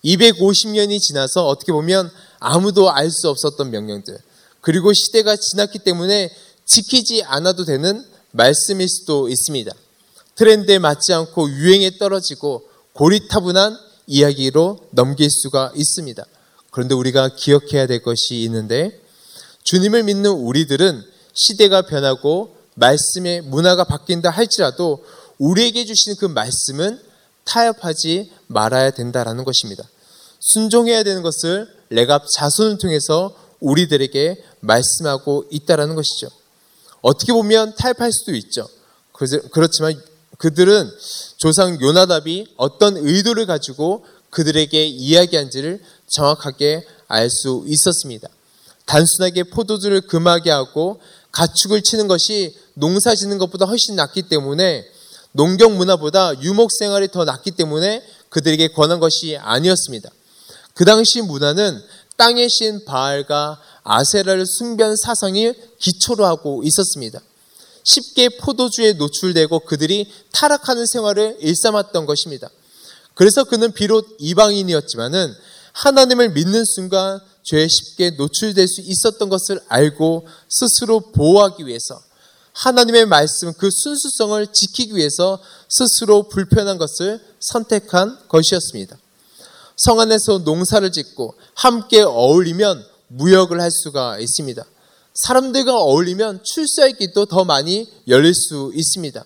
250년이 0.05 1.01
지나서 1.01 1.45
어떻게 1.45 1.73
보면 1.73 2.09
아무도 2.39 2.89
알 2.89 3.11
수 3.11 3.27
없었던 3.27 3.69
명령들, 3.69 4.17
그리고 4.61 4.93
시대가 4.93 5.35
지났기 5.35 5.79
때문에 5.79 6.33
지키지 6.65 7.23
않아도 7.23 7.65
되는 7.65 8.05
말씀일 8.31 8.87
수도 8.87 9.27
있습니다. 9.27 9.69
트렌드에 10.35 10.79
맞지 10.79 11.11
않고 11.11 11.49
유행에 11.49 11.97
떨어지고 11.97 12.69
고리타분한 12.93 13.77
이야기로 14.07 14.79
넘길 14.91 15.29
수가 15.29 15.73
있습니다. 15.75 16.23
그런데 16.71 16.95
우리가 16.95 17.35
기억해야 17.35 17.85
될 17.85 18.01
것이 18.01 18.43
있는데 18.43 18.97
주님을 19.63 20.03
믿는 20.03 20.31
우리들은 20.31 21.03
시대가 21.33 21.81
변하고 21.81 22.55
말씀의 22.75 23.41
문화가 23.41 23.83
바뀐다 23.83 24.29
할지라도 24.29 25.03
우리에게 25.43 25.83
주시는 25.83 26.15
그 26.17 26.25
말씀은 26.25 27.00
타협하지 27.43 28.31
말아야 28.47 28.91
된다라는 28.91 29.43
것입니다. 29.43 29.83
순종해야 30.39 31.03
되는 31.03 31.21
것을 31.21 31.67
레갑 31.89 32.25
자손을 32.31 32.77
통해서 32.77 33.35
우리들에게 33.59 34.41
말씀하고 34.62 35.45
있다라는 35.51 35.95
것이죠. 35.95 36.29
어떻게 37.01 37.33
보면 37.33 37.75
타협할 37.75 38.12
수도 38.13 38.33
있죠. 38.35 38.67
그렇지만 39.51 40.01
그들은 40.38 40.89
조상 41.38 41.79
요나답이 41.81 42.53
어떤 42.55 42.95
의도를 42.95 43.45
가지고 43.45 44.05
그들에게 44.29 44.85
이야기한지를 44.85 45.81
정확하게 46.07 46.85
알 47.07 47.29
수 47.29 47.63
있었습니다. 47.67 48.29
단순하게 48.85 49.43
포도주를 49.43 50.01
금하게 50.01 50.51
하고 50.51 51.00
가축을 51.31 51.81
치는 51.83 52.07
것이 52.07 52.55
농사 52.73 53.13
짓는 53.13 53.38
것보다 53.38 53.65
훨씬 53.65 53.95
낫기 53.95 54.23
때문에 54.23 54.86
농경 55.34 55.78
문화보다 55.78 56.41
유목 56.41 56.72
생활이 56.72 57.10
더 57.12 57.26
낫기 57.26 57.52
때문에 57.52 58.04
그들에게 58.30 58.69
권한 58.69 59.00
것이 59.00 59.38
아니었습니다. 59.38 60.10
그 60.74 60.86
당시 60.86 61.22
문화는 61.22 61.82
땅의 62.17 62.50
신 62.50 62.86
바알과 62.86 63.60
아세라를 63.84 64.46
숭배한 64.46 64.96
사상이 64.96 65.54
기초로 65.80 66.26
하고 66.26 66.63
있었습니다. 66.63 67.19
쉽게 67.84 68.30
포도주에 68.38 68.93
노출되고 68.93 69.60
그들이 69.62 70.10
타락하는 70.32 70.86
생활을 70.86 71.38
일삼았던 71.41 72.06
것입니다. 72.06 72.50
그래서 73.13 73.43
그는 73.43 73.72
비록 73.74 74.15
이방인이었지만은 74.19 75.34
하나님을 75.74 76.30
믿는 76.32 76.63
순간 76.65 77.19
죄에 77.43 77.67
쉽게 77.67 78.12
노출될 78.12 78.67
수 78.67 78.82
있었던 78.82 79.28
것을 79.30 79.60
알고 79.67 80.28
스스로 80.48 81.00
보호하기 81.12 81.65
위해서 81.65 82.02
하나님의 82.53 83.07
말씀 83.07 83.51
그 83.53 83.69
순수성을 83.71 84.47
지키기 84.53 84.95
위해서 84.95 85.39
스스로 85.69 86.29
불편한 86.29 86.77
것을 86.77 87.19
선택한 87.39 88.27
것이었습니다. 88.27 88.97
성 89.75 89.99
안에서 89.99 90.39
농사를 90.39 90.91
짓고 90.91 91.35
함께 91.55 92.01
어울리면 92.01 92.85
무역을 93.07 93.59
할 93.59 93.71
수가 93.71 94.19
있습니다. 94.19 94.63
사람들과 95.15 95.75
어울리면 95.75 96.43
출세의 96.43 96.93
길도 96.97 97.25
더 97.25 97.43
많이 97.43 97.91
열릴 98.07 98.33
수 98.33 98.71
있습니다. 98.73 99.23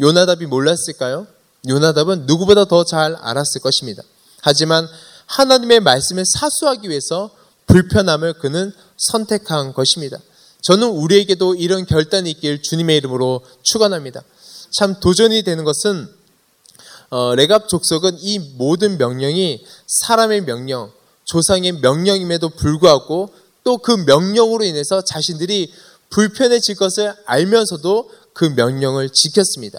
요나답이 0.00 0.46
몰랐을까요? 0.46 1.26
요나답은 1.68 2.26
누구보다 2.26 2.66
더 2.66 2.84
잘 2.84 3.16
알았을 3.16 3.60
것입니다. 3.60 4.02
하지만 4.42 4.86
하나님의 5.26 5.80
말씀을 5.80 6.24
사수하기 6.24 6.88
위해서 6.88 7.30
불편함을 7.66 8.34
그는 8.34 8.72
선택한 8.96 9.72
것입니다. 9.72 10.18
저는 10.66 10.88
우리에게도 10.88 11.54
이런 11.54 11.86
결단이 11.86 12.28
있길 12.32 12.60
주님의 12.60 12.96
이름으로 12.96 13.40
축원합니다. 13.62 14.24
참 14.72 14.98
도전이 14.98 15.44
되는 15.44 15.62
것은 15.62 16.08
어, 17.10 17.36
레갑 17.36 17.68
족속은 17.68 18.18
이 18.18 18.40
모든 18.56 18.98
명령이 18.98 19.64
사람의 19.86 20.40
명령, 20.44 20.90
조상의 21.24 21.70
명령임에도 21.70 22.48
불구하고 22.48 23.32
또 23.62 23.76
그 23.78 23.92
명령으로 23.92 24.64
인해서 24.64 25.02
자신들이 25.02 25.72
불편해질 26.10 26.74
것을 26.74 27.14
알면서도 27.26 28.10
그 28.32 28.44
명령을 28.44 29.10
지켰습니다. 29.10 29.78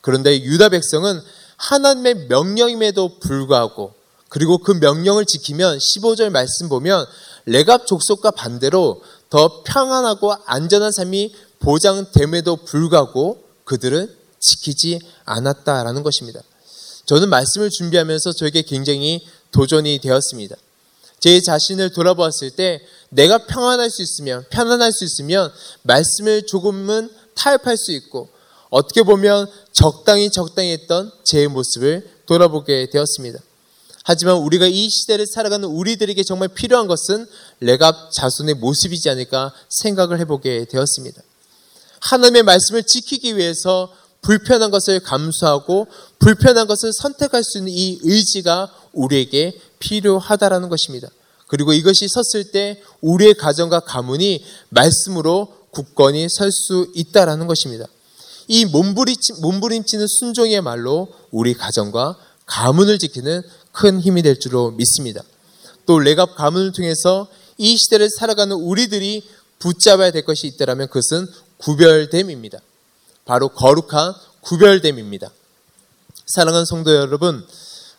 그런데 0.00 0.42
유다 0.42 0.70
백성은 0.70 1.20
하나님의 1.56 2.26
명령임에도 2.26 3.20
불구하고 3.20 3.94
그리고 4.28 4.58
그 4.58 4.72
명령을 4.72 5.24
지키면 5.24 5.78
15절 5.78 6.30
말씀 6.30 6.68
보면 6.68 7.06
레갑 7.46 7.86
족속과 7.86 8.32
반대로 8.32 9.02
더 9.30 9.62
평안하고 9.64 10.34
안전한 10.44 10.92
삶이 10.92 11.34
보장됨에도 11.60 12.56
불구하고 12.56 13.44
그들은 13.64 14.12
지키지 14.40 15.00
않았다라는 15.24 16.02
것입니다. 16.02 16.40
저는 17.06 17.28
말씀을 17.28 17.70
준비하면서 17.70 18.32
저에게 18.32 18.62
굉장히 18.62 19.24
도전이 19.52 20.00
되었습니다. 20.00 20.56
제 21.20 21.40
자신을 21.40 21.92
돌아보았을 21.92 22.50
때 22.50 22.80
내가 23.10 23.46
평안할 23.46 23.90
수 23.90 24.02
있으면, 24.02 24.44
편안할 24.50 24.92
수 24.92 25.04
있으면 25.04 25.52
말씀을 25.82 26.46
조금은 26.46 27.10
타협할 27.34 27.76
수 27.76 27.92
있고 27.92 28.28
어떻게 28.70 29.02
보면 29.02 29.46
적당히 29.72 30.30
적당히 30.30 30.72
했던 30.72 31.12
제 31.24 31.46
모습을 31.46 32.08
돌아보게 32.26 32.90
되었습니다. 32.90 33.40
하지만 34.04 34.36
우리가 34.36 34.66
이 34.66 34.88
시대를 34.88 35.26
살아가는 35.26 35.68
우리들에게 35.68 36.22
정말 36.24 36.48
필요한 36.48 36.86
것은 36.86 37.26
레갑 37.60 38.12
자손의 38.12 38.54
모습이지 38.54 39.10
않을까 39.10 39.52
생각을 39.68 40.18
해보게 40.20 40.66
되었습니다. 40.66 41.22
하나님의 42.00 42.42
말씀을 42.44 42.82
지키기 42.82 43.36
위해서 43.36 43.92
불편한 44.22 44.70
것을 44.70 45.00
감수하고 45.00 45.86
불편한 46.18 46.66
것을 46.66 46.92
선택할 46.92 47.44
수 47.44 47.58
있는 47.58 47.72
이 47.72 47.98
의지가 48.02 48.72
우리에게 48.92 49.58
필요하다라는 49.78 50.68
것입니다. 50.68 51.08
그리고 51.46 51.72
이것이 51.72 52.06
섰을 52.08 52.52
때 52.52 52.82
우리의 53.00 53.34
가정과 53.34 53.80
가문이 53.80 54.44
말씀으로 54.68 55.52
굳건히 55.70 56.28
설 56.28 56.50
수 56.52 56.90
있다라는 56.94 57.46
것입니다. 57.46 57.86
이 58.48 58.64
몸부림치, 58.64 59.34
몸부림치는 59.40 60.06
순종의 60.06 60.60
말로 60.60 61.08
우리 61.30 61.54
가정과 61.54 62.16
가문을 62.46 62.98
지키는 62.98 63.42
큰 63.72 64.00
힘이 64.00 64.22
될 64.22 64.38
줄로 64.38 64.70
믿습니다. 64.70 65.22
또 65.86 65.98
레갑 65.98 66.36
가문을 66.36 66.72
통해서 66.72 67.28
이 67.58 67.76
시대를 67.76 68.08
살아가는 68.10 68.54
우리들이 68.54 69.28
붙잡아야 69.58 70.10
될 70.10 70.24
것이 70.24 70.46
있다면 70.46 70.88
그것은 70.88 71.26
구별됨입니다. 71.58 72.58
바로 73.24 73.48
거룩한 73.48 74.14
구별됨입니다. 74.40 75.30
사랑하는 76.26 76.64
성도 76.64 76.94
여러분, 76.94 77.46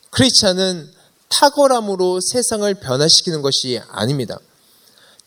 크리스찬은 0.10 0.92
탁월함으로 1.30 2.20
세상을 2.22 2.74
변화시키는 2.76 3.42
것이 3.42 3.80
아닙니다. 3.90 4.38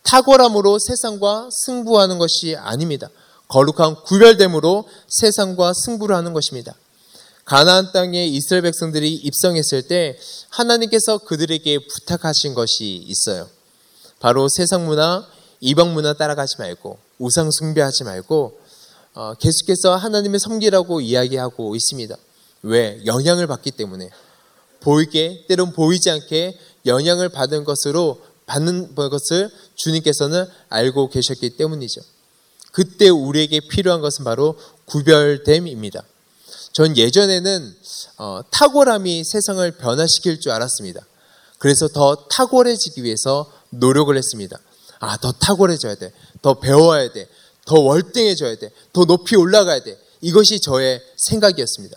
탁월함으로 0.02 0.78
세상과 0.78 1.48
승부하는 1.50 2.18
것이 2.18 2.56
아닙니다. 2.56 3.08
거룩한 3.48 4.02
구별됨으로 4.04 4.88
세상과 5.08 5.72
승부를 5.74 6.16
하는 6.16 6.32
것입니다. 6.32 6.74
가나안 7.44 7.92
땅에 7.92 8.26
이스라엘 8.26 8.62
백성들이 8.62 9.14
입성했을 9.14 9.82
때 9.82 10.18
하나님께서 10.48 11.18
그들에게 11.18 11.86
부탁하신 11.86 12.54
것이 12.54 12.96
있어요. 13.06 13.48
바로 14.18 14.48
세상 14.48 14.86
문화, 14.86 15.26
이방 15.60 15.92
문화 15.92 16.14
따라가지 16.14 16.56
말고 16.58 16.98
우상 17.18 17.50
숭배하지 17.50 18.04
말고 18.04 18.60
어, 19.14 19.34
계속해서 19.34 19.94
하나님의 19.96 20.40
섬기라고 20.40 21.00
이야기하고 21.00 21.76
있습니다. 21.76 22.16
왜? 22.62 23.00
영향을 23.04 23.46
받기 23.46 23.72
때문에 23.72 24.08
보이게 24.80 25.44
때론 25.48 25.72
보이지 25.72 26.10
않게 26.10 26.58
영향을 26.86 27.28
받은 27.28 27.64
것으로 27.64 28.20
받는 28.46 28.94
것을 28.94 29.50
주님께서는 29.74 30.46
알고 30.68 31.10
계셨기 31.10 31.56
때문이죠. 31.56 32.00
그때 32.72 33.08
우리에게 33.08 33.60
필요한 33.60 34.00
것은 34.00 34.24
바로 34.24 34.58
구별됨입니다. 34.86 36.02
전 36.74 36.96
예전에는 36.96 37.76
어, 38.18 38.40
탁월함이 38.50 39.22
세상을 39.24 39.70
변화시킬 39.78 40.40
줄 40.40 40.50
알았습니다. 40.50 41.06
그래서 41.58 41.86
더 41.86 42.26
탁월해지기 42.28 43.04
위해서 43.04 43.50
노력을 43.70 44.14
했습니다. 44.14 44.58
아, 44.98 45.16
더 45.18 45.30
탁월해져야 45.30 45.94
돼. 45.94 46.12
더 46.42 46.58
배워야 46.58 47.12
돼. 47.12 47.28
더 47.64 47.78
월등해져야 47.78 48.56
돼. 48.56 48.72
더 48.92 49.04
높이 49.04 49.36
올라가야 49.36 49.84
돼. 49.84 49.96
이것이 50.20 50.60
저의 50.60 51.00
생각이었습니다. 51.16 51.96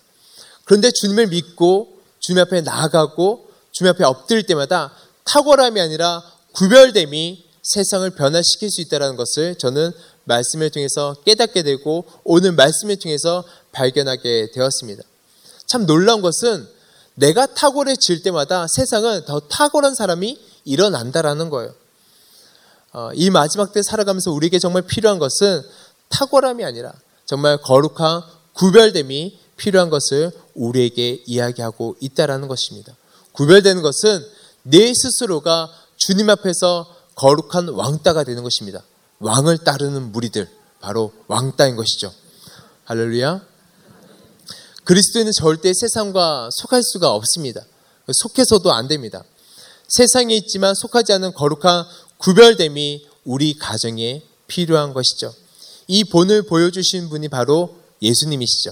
그런데 0.66 0.92
주님을 0.92 1.28
믿고 1.28 1.98
주님 2.20 2.40
앞에 2.44 2.62
나아가고 2.62 3.50
주님 3.72 3.92
앞에 3.94 4.04
엎드릴 4.04 4.44
때마다 4.44 4.94
탁월함이 5.24 5.82
아니라 5.82 6.22
구별됨이 6.54 7.46
세상을 7.64 8.08
변화시킬 8.12 8.70
수 8.70 8.82
있다는 8.82 9.16
것을 9.16 9.56
저는 9.56 9.92
말씀을 10.26 10.70
통해서 10.70 11.16
깨닫게 11.26 11.64
되고 11.64 12.06
오늘 12.24 12.52
말씀을 12.52 12.98
통해서 12.98 13.44
발견하게 13.78 14.52
되었습니다. 14.54 15.04
참 15.68 15.86
놀라운 15.86 16.22
것은 16.22 16.68
내가 17.16 17.46
탁월해질 17.46 18.24
때마다 18.24 18.68
세상은 18.68 19.24
더 19.26 19.40
탁월한 19.40 19.96
사람이 19.96 20.40
일어난다라는 20.66 21.50
거예요. 21.50 21.74
어, 22.94 23.12
이 23.14 23.30
마지막 23.30 23.74
때 23.74 23.84
살아가면서 23.84 24.32
우리에게 24.32 24.60
정말 24.60 24.82
필요한 24.84 25.20
것은 25.20 25.62
탁월함이 26.10 26.64
아니라 26.66 26.94
정말 27.26 27.58
거룩한 27.62 28.22
구별됨이 28.54 29.40
필요한 29.58 29.90
것을 29.90 30.32
우리에게 30.56 31.24
이야기하고 31.26 31.98
있다라는 32.00 32.48
것입니다. 32.48 32.96
구별되는 33.34 33.82
것은 33.82 34.26
내 34.64 34.94
스스로가 34.94 35.70
주님 35.98 36.30
앞에서 36.30 36.96
거룩한 37.16 37.70
왕따가 37.70 38.24
되는 38.24 38.44
것입니다. 38.44 38.84
왕을 39.20 39.60
따르는 39.60 40.12
무리들, 40.12 40.48
바로 40.80 41.12
왕따인 41.28 41.76
것이죠. 41.76 42.12
할렐루야. 42.86 43.47
그리스도인은 44.88 45.34
절대 45.34 45.74
세상과 45.74 46.50
속할 46.50 46.82
수가 46.82 47.12
없습니다. 47.12 47.62
속해서도 48.10 48.72
안 48.72 48.88
됩니다. 48.88 49.22
세상에 49.90 50.34
있지만 50.38 50.76
속하지 50.76 51.12
않은 51.12 51.34
거룩한 51.34 51.84
구별됨이 52.20 53.06
우리 53.26 53.54
가정에 53.56 54.24
필요한 54.48 54.94
것이죠. 54.94 55.34
이 55.88 56.06
본을 56.06 56.44
보여주신 56.44 57.10
분이 57.10 57.28
바로 57.28 57.76
예수님이시죠. 58.02 58.72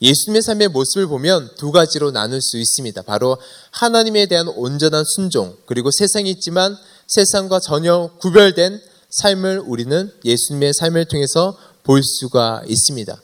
예수님의 0.00 0.40
삶의 0.40 0.68
모습을 0.68 1.08
보면 1.08 1.50
두 1.58 1.72
가지로 1.72 2.10
나눌 2.10 2.40
수 2.40 2.56
있습니다. 2.56 3.02
바로 3.02 3.36
하나님에 3.70 4.24
대한 4.24 4.48
온전한 4.48 5.04
순종, 5.04 5.54
그리고 5.66 5.90
세상에 5.90 6.30
있지만 6.30 6.74
세상과 7.06 7.60
전혀 7.60 8.10
구별된 8.18 8.80
삶을 9.10 9.62
우리는 9.66 10.10
예수님의 10.24 10.72
삶을 10.72 11.04
통해서 11.04 11.54
볼 11.82 12.02
수가 12.02 12.62
있습니다. 12.66 13.20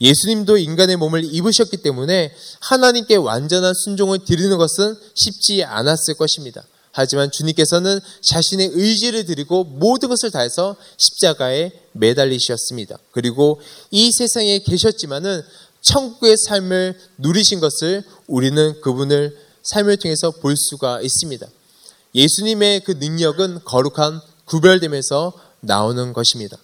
예수님도 0.00 0.58
인간의 0.58 0.96
몸을 0.96 1.24
입으셨기 1.24 1.78
때문에 1.78 2.32
하나님께 2.60 3.16
완전한 3.16 3.74
순종을 3.74 4.20
드리는 4.24 4.56
것은 4.56 4.96
쉽지 5.14 5.64
않았을 5.64 6.14
것입니다. 6.14 6.64
하지만 6.92 7.30
주님께서는 7.30 8.00
자신의 8.22 8.70
의지를 8.72 9.24
드리고 9.24 9.64
모든 9.64 10.08
것을 10.08 10.30
다해서 10.30 10.76
십자가에 10.96 11.70
매달리셨습니다. 11.92 12.98
그리고 13.12 13.60
이 13.90 14.10
세상에 14.10 14.58
계셨지만은 14.60 15.42
천국의 15.80 16.36
삶을 16.36 16.98
누리신 17.18 17.60
것을 17.60 18.02
우리는 18.26 18.80
그분을 18.80 19.36
삶을 19.62 19.98
통해서 19.98 20.30
볼 20.30 20.56
수가 20.56 21.00
있습니다. 21.02 21.46
예수님의 22.14 22.80
그 22.84 22.92
능력은 22.92 23.60
거룩한 23.64 24.20
구별됨에서 24.46 25.32
나오는 25.60 26.12
것입니다. 26.12 26.56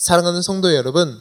사랑하는 0.00 0.40
성도 0.40 0.74
여러분, 0.74 1.20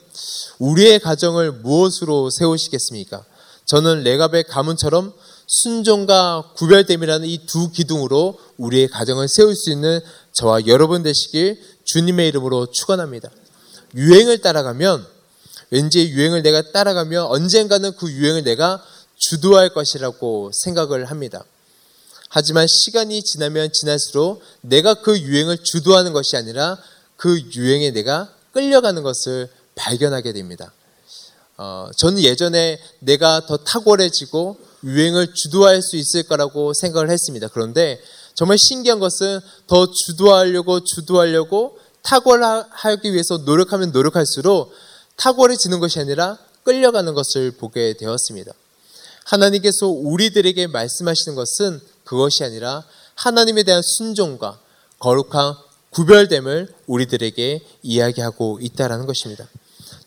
우리의 0.58 1.00
가정을 1.00 1.52
무엇으로 1.52 2.30
세우시겠습니까? 2.30 3.26
저는 3.66 4.04
레갑의 4.04 4.46
가문처럼 4.46 5.14
순종과 5.48 6.54
구별됨이라는 6.56 7.28
이 7.28 7.46
두 7.46 7.72
기둥으로 7.72 8.40
우리의 8.56 8.88
가정을 8.88 9.28
세울 9.28 9.54
수 9.54 9.70
있는 9.70 10.00
저와 10.32 10.66
여러분 10.68 11.04
되시길 11.04 11.62
주님의 11.84 12.30
이름으로 12.30 12.68
축원합니다. 12.68 13.30
유행을 13.96 14.38
따라가면 14.38 15.06
왠지 15.72 16.08
유행을 16.08 16.42
내가 16.42 16.72
따라가면 16.72 17.26
언젠가는 17.26 17.98
그 17.98 18.10
유행을 18.10 18.46
내가 18.46 18.82
주도할 19.18 19.74
것이라고 19.74 20.52
생각을 20.54 21.04
합니다. 21.04 21.44
하지만 22.30 22.66
시간이 22.66 23.24
지나면 23.24 23.74
지날수록 23.74 24.42
내가 24.62 24.94
그 24.94 25.20
유행을 25.20 25.66
주도하는 25.66 26.14
것이 26.14 26.38
아니라 26.38 26.78
그 27.18 27.42
유행에 27.54 27.92
내가 27.92 28.39
끌려가는 28.54 29.04
것을 29.04 29.50
발견하게 29.76 30.34
됩니다. 30.34 30.72
어, 31.58 31.90
저는 31.98 32.22
예전에 32.22 32.80
내가 33.00 33.46
더 33.46 33.58
탁월해지고 33.58 34.58
유행을 34.84 35.34
주도할 35.34 35.82
수 35.82 35.98
있을 35.98 36.24
거라고 36.24 36.74
생각을 36.74 37.10
했습니다. 37.10 37.50
그런데 37.50 38.02
정말 38.34 38.58
신기한 38.58 39.00
것은 39.00 39.42
더 39.68 39.92
주도하려고 39.92 40.84
주도하려고 40.84 41.78
탁월하기 42.02 43.12
위해서 43.12 43.38
노력하면 43.40 43.92
노력할수록 43.92 44.72
탁월해지는 45.18 45.80
것이 45.80 46.00
아니라 46.00 46.38
끌려가는 46.64 47.14
것을 47.14 47.52
보게 47.52 47.94
되었습니다. 47.98 48.54
하나님께서 49.26 49.88
우리들에게 49.88 50.68
말씀하시는 50.68 51.36
것은 51.36 51.82
그것이 52.06 52.44
아니라 52.44 52.84
하나님에 53.16 53.64
대한 53.64 53.82
순종과 53.84 54.60
거룩한 55.00 55.56
구별됨을 55.92 56.74
우리들에게 56.88 57.62
이야기하고 57.82 58.60
있다라는 58.62 59.06
것입니다. 59.06 59.48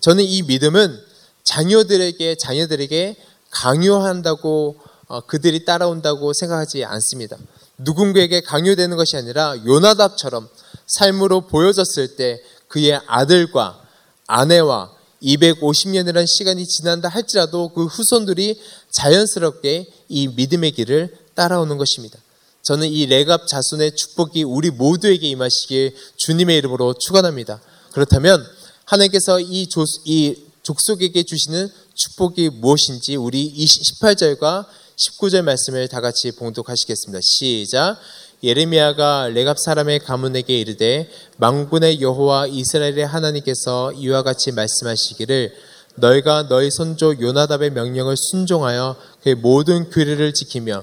저는 0.01 0.25
이 0.25 0.43
믿음은 0.43 0.99
자녀들에게 1.45 2.37
자녀들에게 2.37 3.17
강요한다고 3.51 4.77
어, 5.09 5.21
그들이 5.27 5.65
따라온다고 5.65 6.33
생각하지 6.33 6.85
않습니다. 6.85 7.37
누군가에게 7.79 8.41
강요되는 8.41 8.97
것이 8.97 9.17
아니라 9.17 9.57
요나답처럼 9.67 10.49
삶으로 10.87 11.43
보여졌을 11.43 12.17
때 12.17 12.41
그의 12.69 13.01
아들과 13.07 13.83
아내와 14.27 14.91
250년이라는 15.23 16.27
시간이 16.27 16.67
지난다 16.67 17.09
할지라도 17.09 17.69
그 17.69 17.85
후손들이 17.87 18.61
자연스럽게 18.91 19.87
이 20.09 20.29
믿음의 20.29 20.73
길을 20.73 21.17
따라오는 21.35 21.77
것입니다. 21.79 22.19
저는 22.63 22.89
이 22.89 23.07
레갑 23.07 23.49
자손의 23.49 23.97
축복이 23.97 24.45
우리 24.45 24.71
모두에게 24.71 25.29
임하시길 25.29 25.95
주님의 26.17 26.59
이름으로 26.59 26.95
축원합니다. 26.95 27.61
그렇다면 27.93 28.45
하나님께서 28.85 29.41
이, 29.41 29.69
조, 29.69 29.85
이 30.05 30.37
족속에게 30.63 31.25
주시는 31.25 31.69
축복이 31.95 32.51
무엇인지 32.51 33.17
우리 33.17 33.53
18절과 33.53 34.67
19절 34.97 35.43
말씀을 35.43 35.89
다 35.89 36.01
같이 36.01 36.31
봉독하시겠습니다. 36.33 37.21
시작. 37.23 37.99
예레미야가 38.45 39.31
레갑 39.35 39.59
사람의 39.59 40.01
가문에게 40.01 40.59
이르되 40.59 41.09
망군의 41.39 42.01
여호와 42.01 42.49
이스라엘의 42.49 43.07
하나님께서 43.07 43.93
이와 43.93 44.23
같이 44.23 44.53
말씀하시기를 44.53 45.55
너희가 45.97 46.49
너희 46.49 46.71
손조 46.71 47.21
요나답의 47.21 47.71
명령을 47.71 48.17
순종하여 48.17 48.97
그의 49.23 49.35
모든 49.37 49.91
규례를 49.91 50.33
지키며 50.33 50.83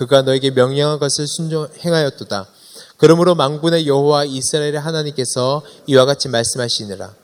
그가 0.00 0.22
너에게 0.22 0.50
명령한 0.50 0.98
것을 0.98 1.26
순종 1.26 1.68
행하였도다. 1.84 2.48
그러므로 2.96 3.34
망군의 3.34 3.86
여호와 3.86 4.24
이스라엘의 4.24 4.80
하나님께서 4.80 5.62
이와 5.86 6.06
같이 6.06 6.28
말씀하시니라. 6.28 7.14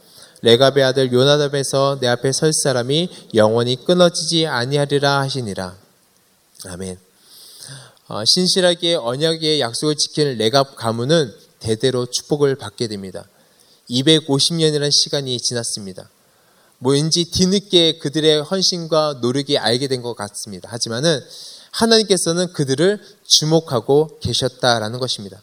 레갑의 0.43 0.85
아들 0.85 1.11
요나답에서 1.11 1.97
내 2.03 2.07
앞에 2.07 2.33
설 2.33 2.53
사람이 2.53 3.09
영원히 3.33 3.83
끊어지지 3.83 4.47
아니하리라 4.47 5.21
하시니라. 5.21 5.75
아멘. 6.67 6.99
어, 8.09 8.23
신실하게 8.27 8.97
언약의 8.97 9.59
약속을 9.63 9.97
지키는 9.97 10.37
레갑 10.37 10.77
가문은 10.77 11.33
대대로 11.61 12.05
축복을 12.05 12.57
받게 12.57 12.89
됩니다. 12.89 13.25
250년이라는 13.89 14.93
시간이 14.93 15.41
지났습니다. 15.41 16.11
뭐 16.79 16.93
왠지 16.93 17.25
뒤늦게 17.31 17.97
그들의 18.01 18.43
헌신과 18.43 19.21
노력이 19.23 19.57
알게 19.57 19.89
된 19.89 20.03
것 20.03 20.15
같습니다. 20.15 20.69
하지만은 20.71 21.25
하나님께서는 21.77 22.53
그들을 22.53 23.01
주목하고 23.27 24.19
계셨다라는 24.21 24.99
것입니다. 24.99 25.41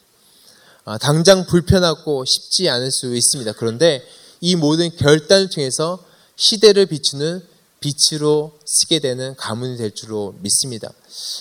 어, 0.85 0.97
당장 0.97 1.45
불편하고 1.45 2.25
쉽지 2.25 2.69
않을 2.69 2.91
수 2.91 3.15
있습니다. 3.15 3.53
그런데 3.53 4.03
이 4.41 4.55
모든 4.55 4.93
결단을 4.95 5.49
통해서 5.49 6.03
시대를 6.35 6.87
비추는 6.87 7.41
빛으로 7.79 8.57
쓰게 8.65 8.99
되는 8.99 9.35
가문이 9.35 9.77
될 9.77 9.91
줄로 9.91 10.35
믿습니다. 10.39 10.89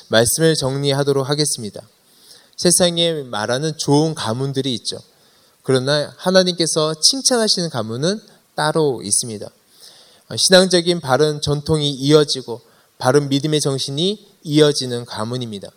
말씀을 0.09 0.55
정리하도록 0.57 1.29
하겠습니다. 1.29 1.81
세상에 2.57 3.23
말하는 3.23 3.77
좋은 3.79 4.15
가문들이 4.15 4.75
있죠. 4.75 4.99
그러나 5.63 6.13
하나님께서 6.19 6.95
칭찬하시는 7.01 7.71
가문은 7.71 8.21
따로 8.55 9.01
있습니다. 9.03 9.49
신앙적인 10.37 11.01
바른 11.01 11.41
전통이 11.41 11.91
이어지고 11.91 12.61
바른 12.99 13.29
믿음의 13.29 13.61
정신이 13.61 14.32
이어지는 14.45 15.05
가문입니다. 15.05 15.69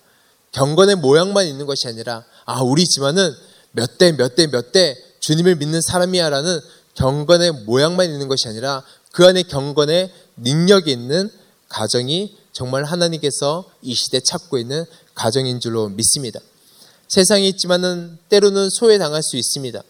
경건의 0.51 0.95
모양만 0.95 1.47
있는 1.47 1.65
것이 1.65 1.88
아니라 1.88 2.23
아 2.45 2.62
우리 2.62 2.86
집안은 2.86 3.34
몇 3.71 3.97
대 3.97 4.13
몇 4.13 4.36
대 4.36 4.47
몇 4.47 4.71
대 4.71 4.95
주님을 5.19 5.56
믿는 5.58 5.82
사람이야라는 5.82 6.60
경건의 6.95 7.51
모양만 7.65 8.10
있는 8.10 8.28
것이 8.28 8.47
아니라 8.47 8.84
그 9.12 9.25
안에 9.25 9.43
경건의 9.43 10.12
능력이 10.38 10.91
있는 10.91 11.30
가정이 11.69 12.38
정말 12.54 12.86
하나님께서 12.86 13.65
이 13.82 13.93
시대 13.93 14.19
찾고 14.21 14.58
있는 14.58 14.86
가정인 15.13 15.60
줄로 15.60 15.89
믿습니다. 15.89 16.39
세상에 17.08 17.47
있지만은 17.49 18.17
때로는 18.30 18.69
소외당할 18.69 19.21
수 19.23 19.36
있습니다. 19.36 19.82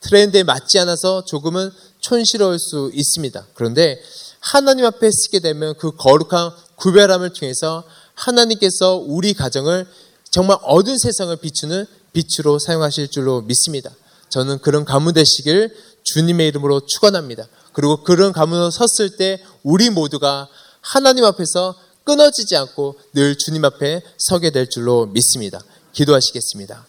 트렌드에 0.00 0.42
맞지 0.42 0.78
않아서 0.80 1.24
조금은 1.24 1.70
촌스러울 2.00 2.58
수 2.58 2.90
있습니다. 2.94 3.46
그런데 3.54 4.00
하나님 4.40 4.84
앞에 4.84 5.10
쓰게 5.10 5.40
되면 5.40 5.74
그 5.78 5.92
거룩한 5.96 6.50
구별함을 6.76 7.32
통해서 7.32 7.84
하나님께서 8.14 8.96
우리 8.96 9.34
가정을 9.34 9.86
정말 10.30 10.58
어두운 10.62 10.98
세상을 10.98 11.34
비추는 11.36 11.86
빛으로 12.12 12.58
사용하실 12.58 13.08
줄로 13.08 13.42
믿습니다. 13.42 13.90
저는 14.28 14.58
그런 14.60 14.84
가문 14.84 15.14
되시길 15.14 15.74
주님의 16.02 16.48
이름으로 16.48 16.86
축원합니다. 16.86 17.46
그리고 17.72 18.02
그런 18.02 18.32
가문으로 18.32 18.70
섰을 18.70 19.16
때 19.16 19.42
우리 19.62 19.90
모두가 19.90 20.48
하나님 20.80 21.24
앞에서 21.24 21.74
끊어지지 22.04 22.56
않고 22.56 22.96
늘 23.14 23.36
주님 23.36 23.64
앞에 23.64 24.02
서게 24.18 24.50
될 24.50 24.68
줄로 24.68 25.06
믿습니다. 25.06 25.60
기도하시겠습니다. 25.92 26.86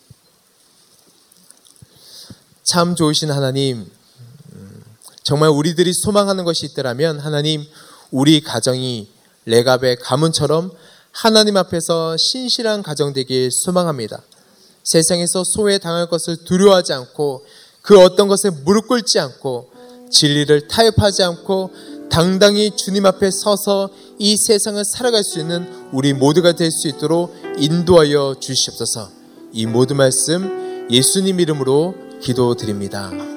참 2.63 2.95
좋으신 2.95 3.31
하나님, 3.31 3.89
음, 4.53 4.83
정말 5.23 5.49
우리들이 5.49 5.93
소망하는 5.93 6.43
것이 6.43 6.65
있더라면 6.65 7.19
하나님, 7.19 7.63
우리 8.11 8.41
가정이 8.41 9.07
레갑의 9.45 9.97
가문처럼 9.97 10.71
하나님 11.15 11.56
앞에서 11.56 12.17
신실한 12.17 12.84
가정 12.84 13.13
되길 13.13 13.49
소망합니다. 13.49 14.21
세상에서 14.84 15.45
소외당할 15.45 16.10
것을 16.10 16.36
두려워하지 16.43 16.91
않고 16.91 17.45
그 17.82 17.97
어떤 18.01 18.28
것에 18.28 18.49
무릎 18.49 18.89
꿇지 18.89 19.19
않고 19.19 19.69
진리를 20.12 20.67
타협하지 20.67 21.23
않고 21.23 21.71
당당히 22.10 22.75
주님 22.75 23.06
앞에 23.06 23.32
서서 23.32 23.89
이 24.19 24.36
세상을 24.36 24.84
살아갈 24.84 25.23
수 25.23 25.39
있는 25.39 25.89
우리 25.93 26.12
모두가 26.12 26.51
될 26.51 26.69
수 26.69 26.89
있도록 26.89 27.34
인도하여 27.60 28.36
주시옵소서. 28.41 29.10
이 29.54 29.65
모든 29.65 29.95
말씀 29.95 30.88
예수님 30.91 31.39
이름으로 31.39 31.95
기도드립니다. 32.21 33.34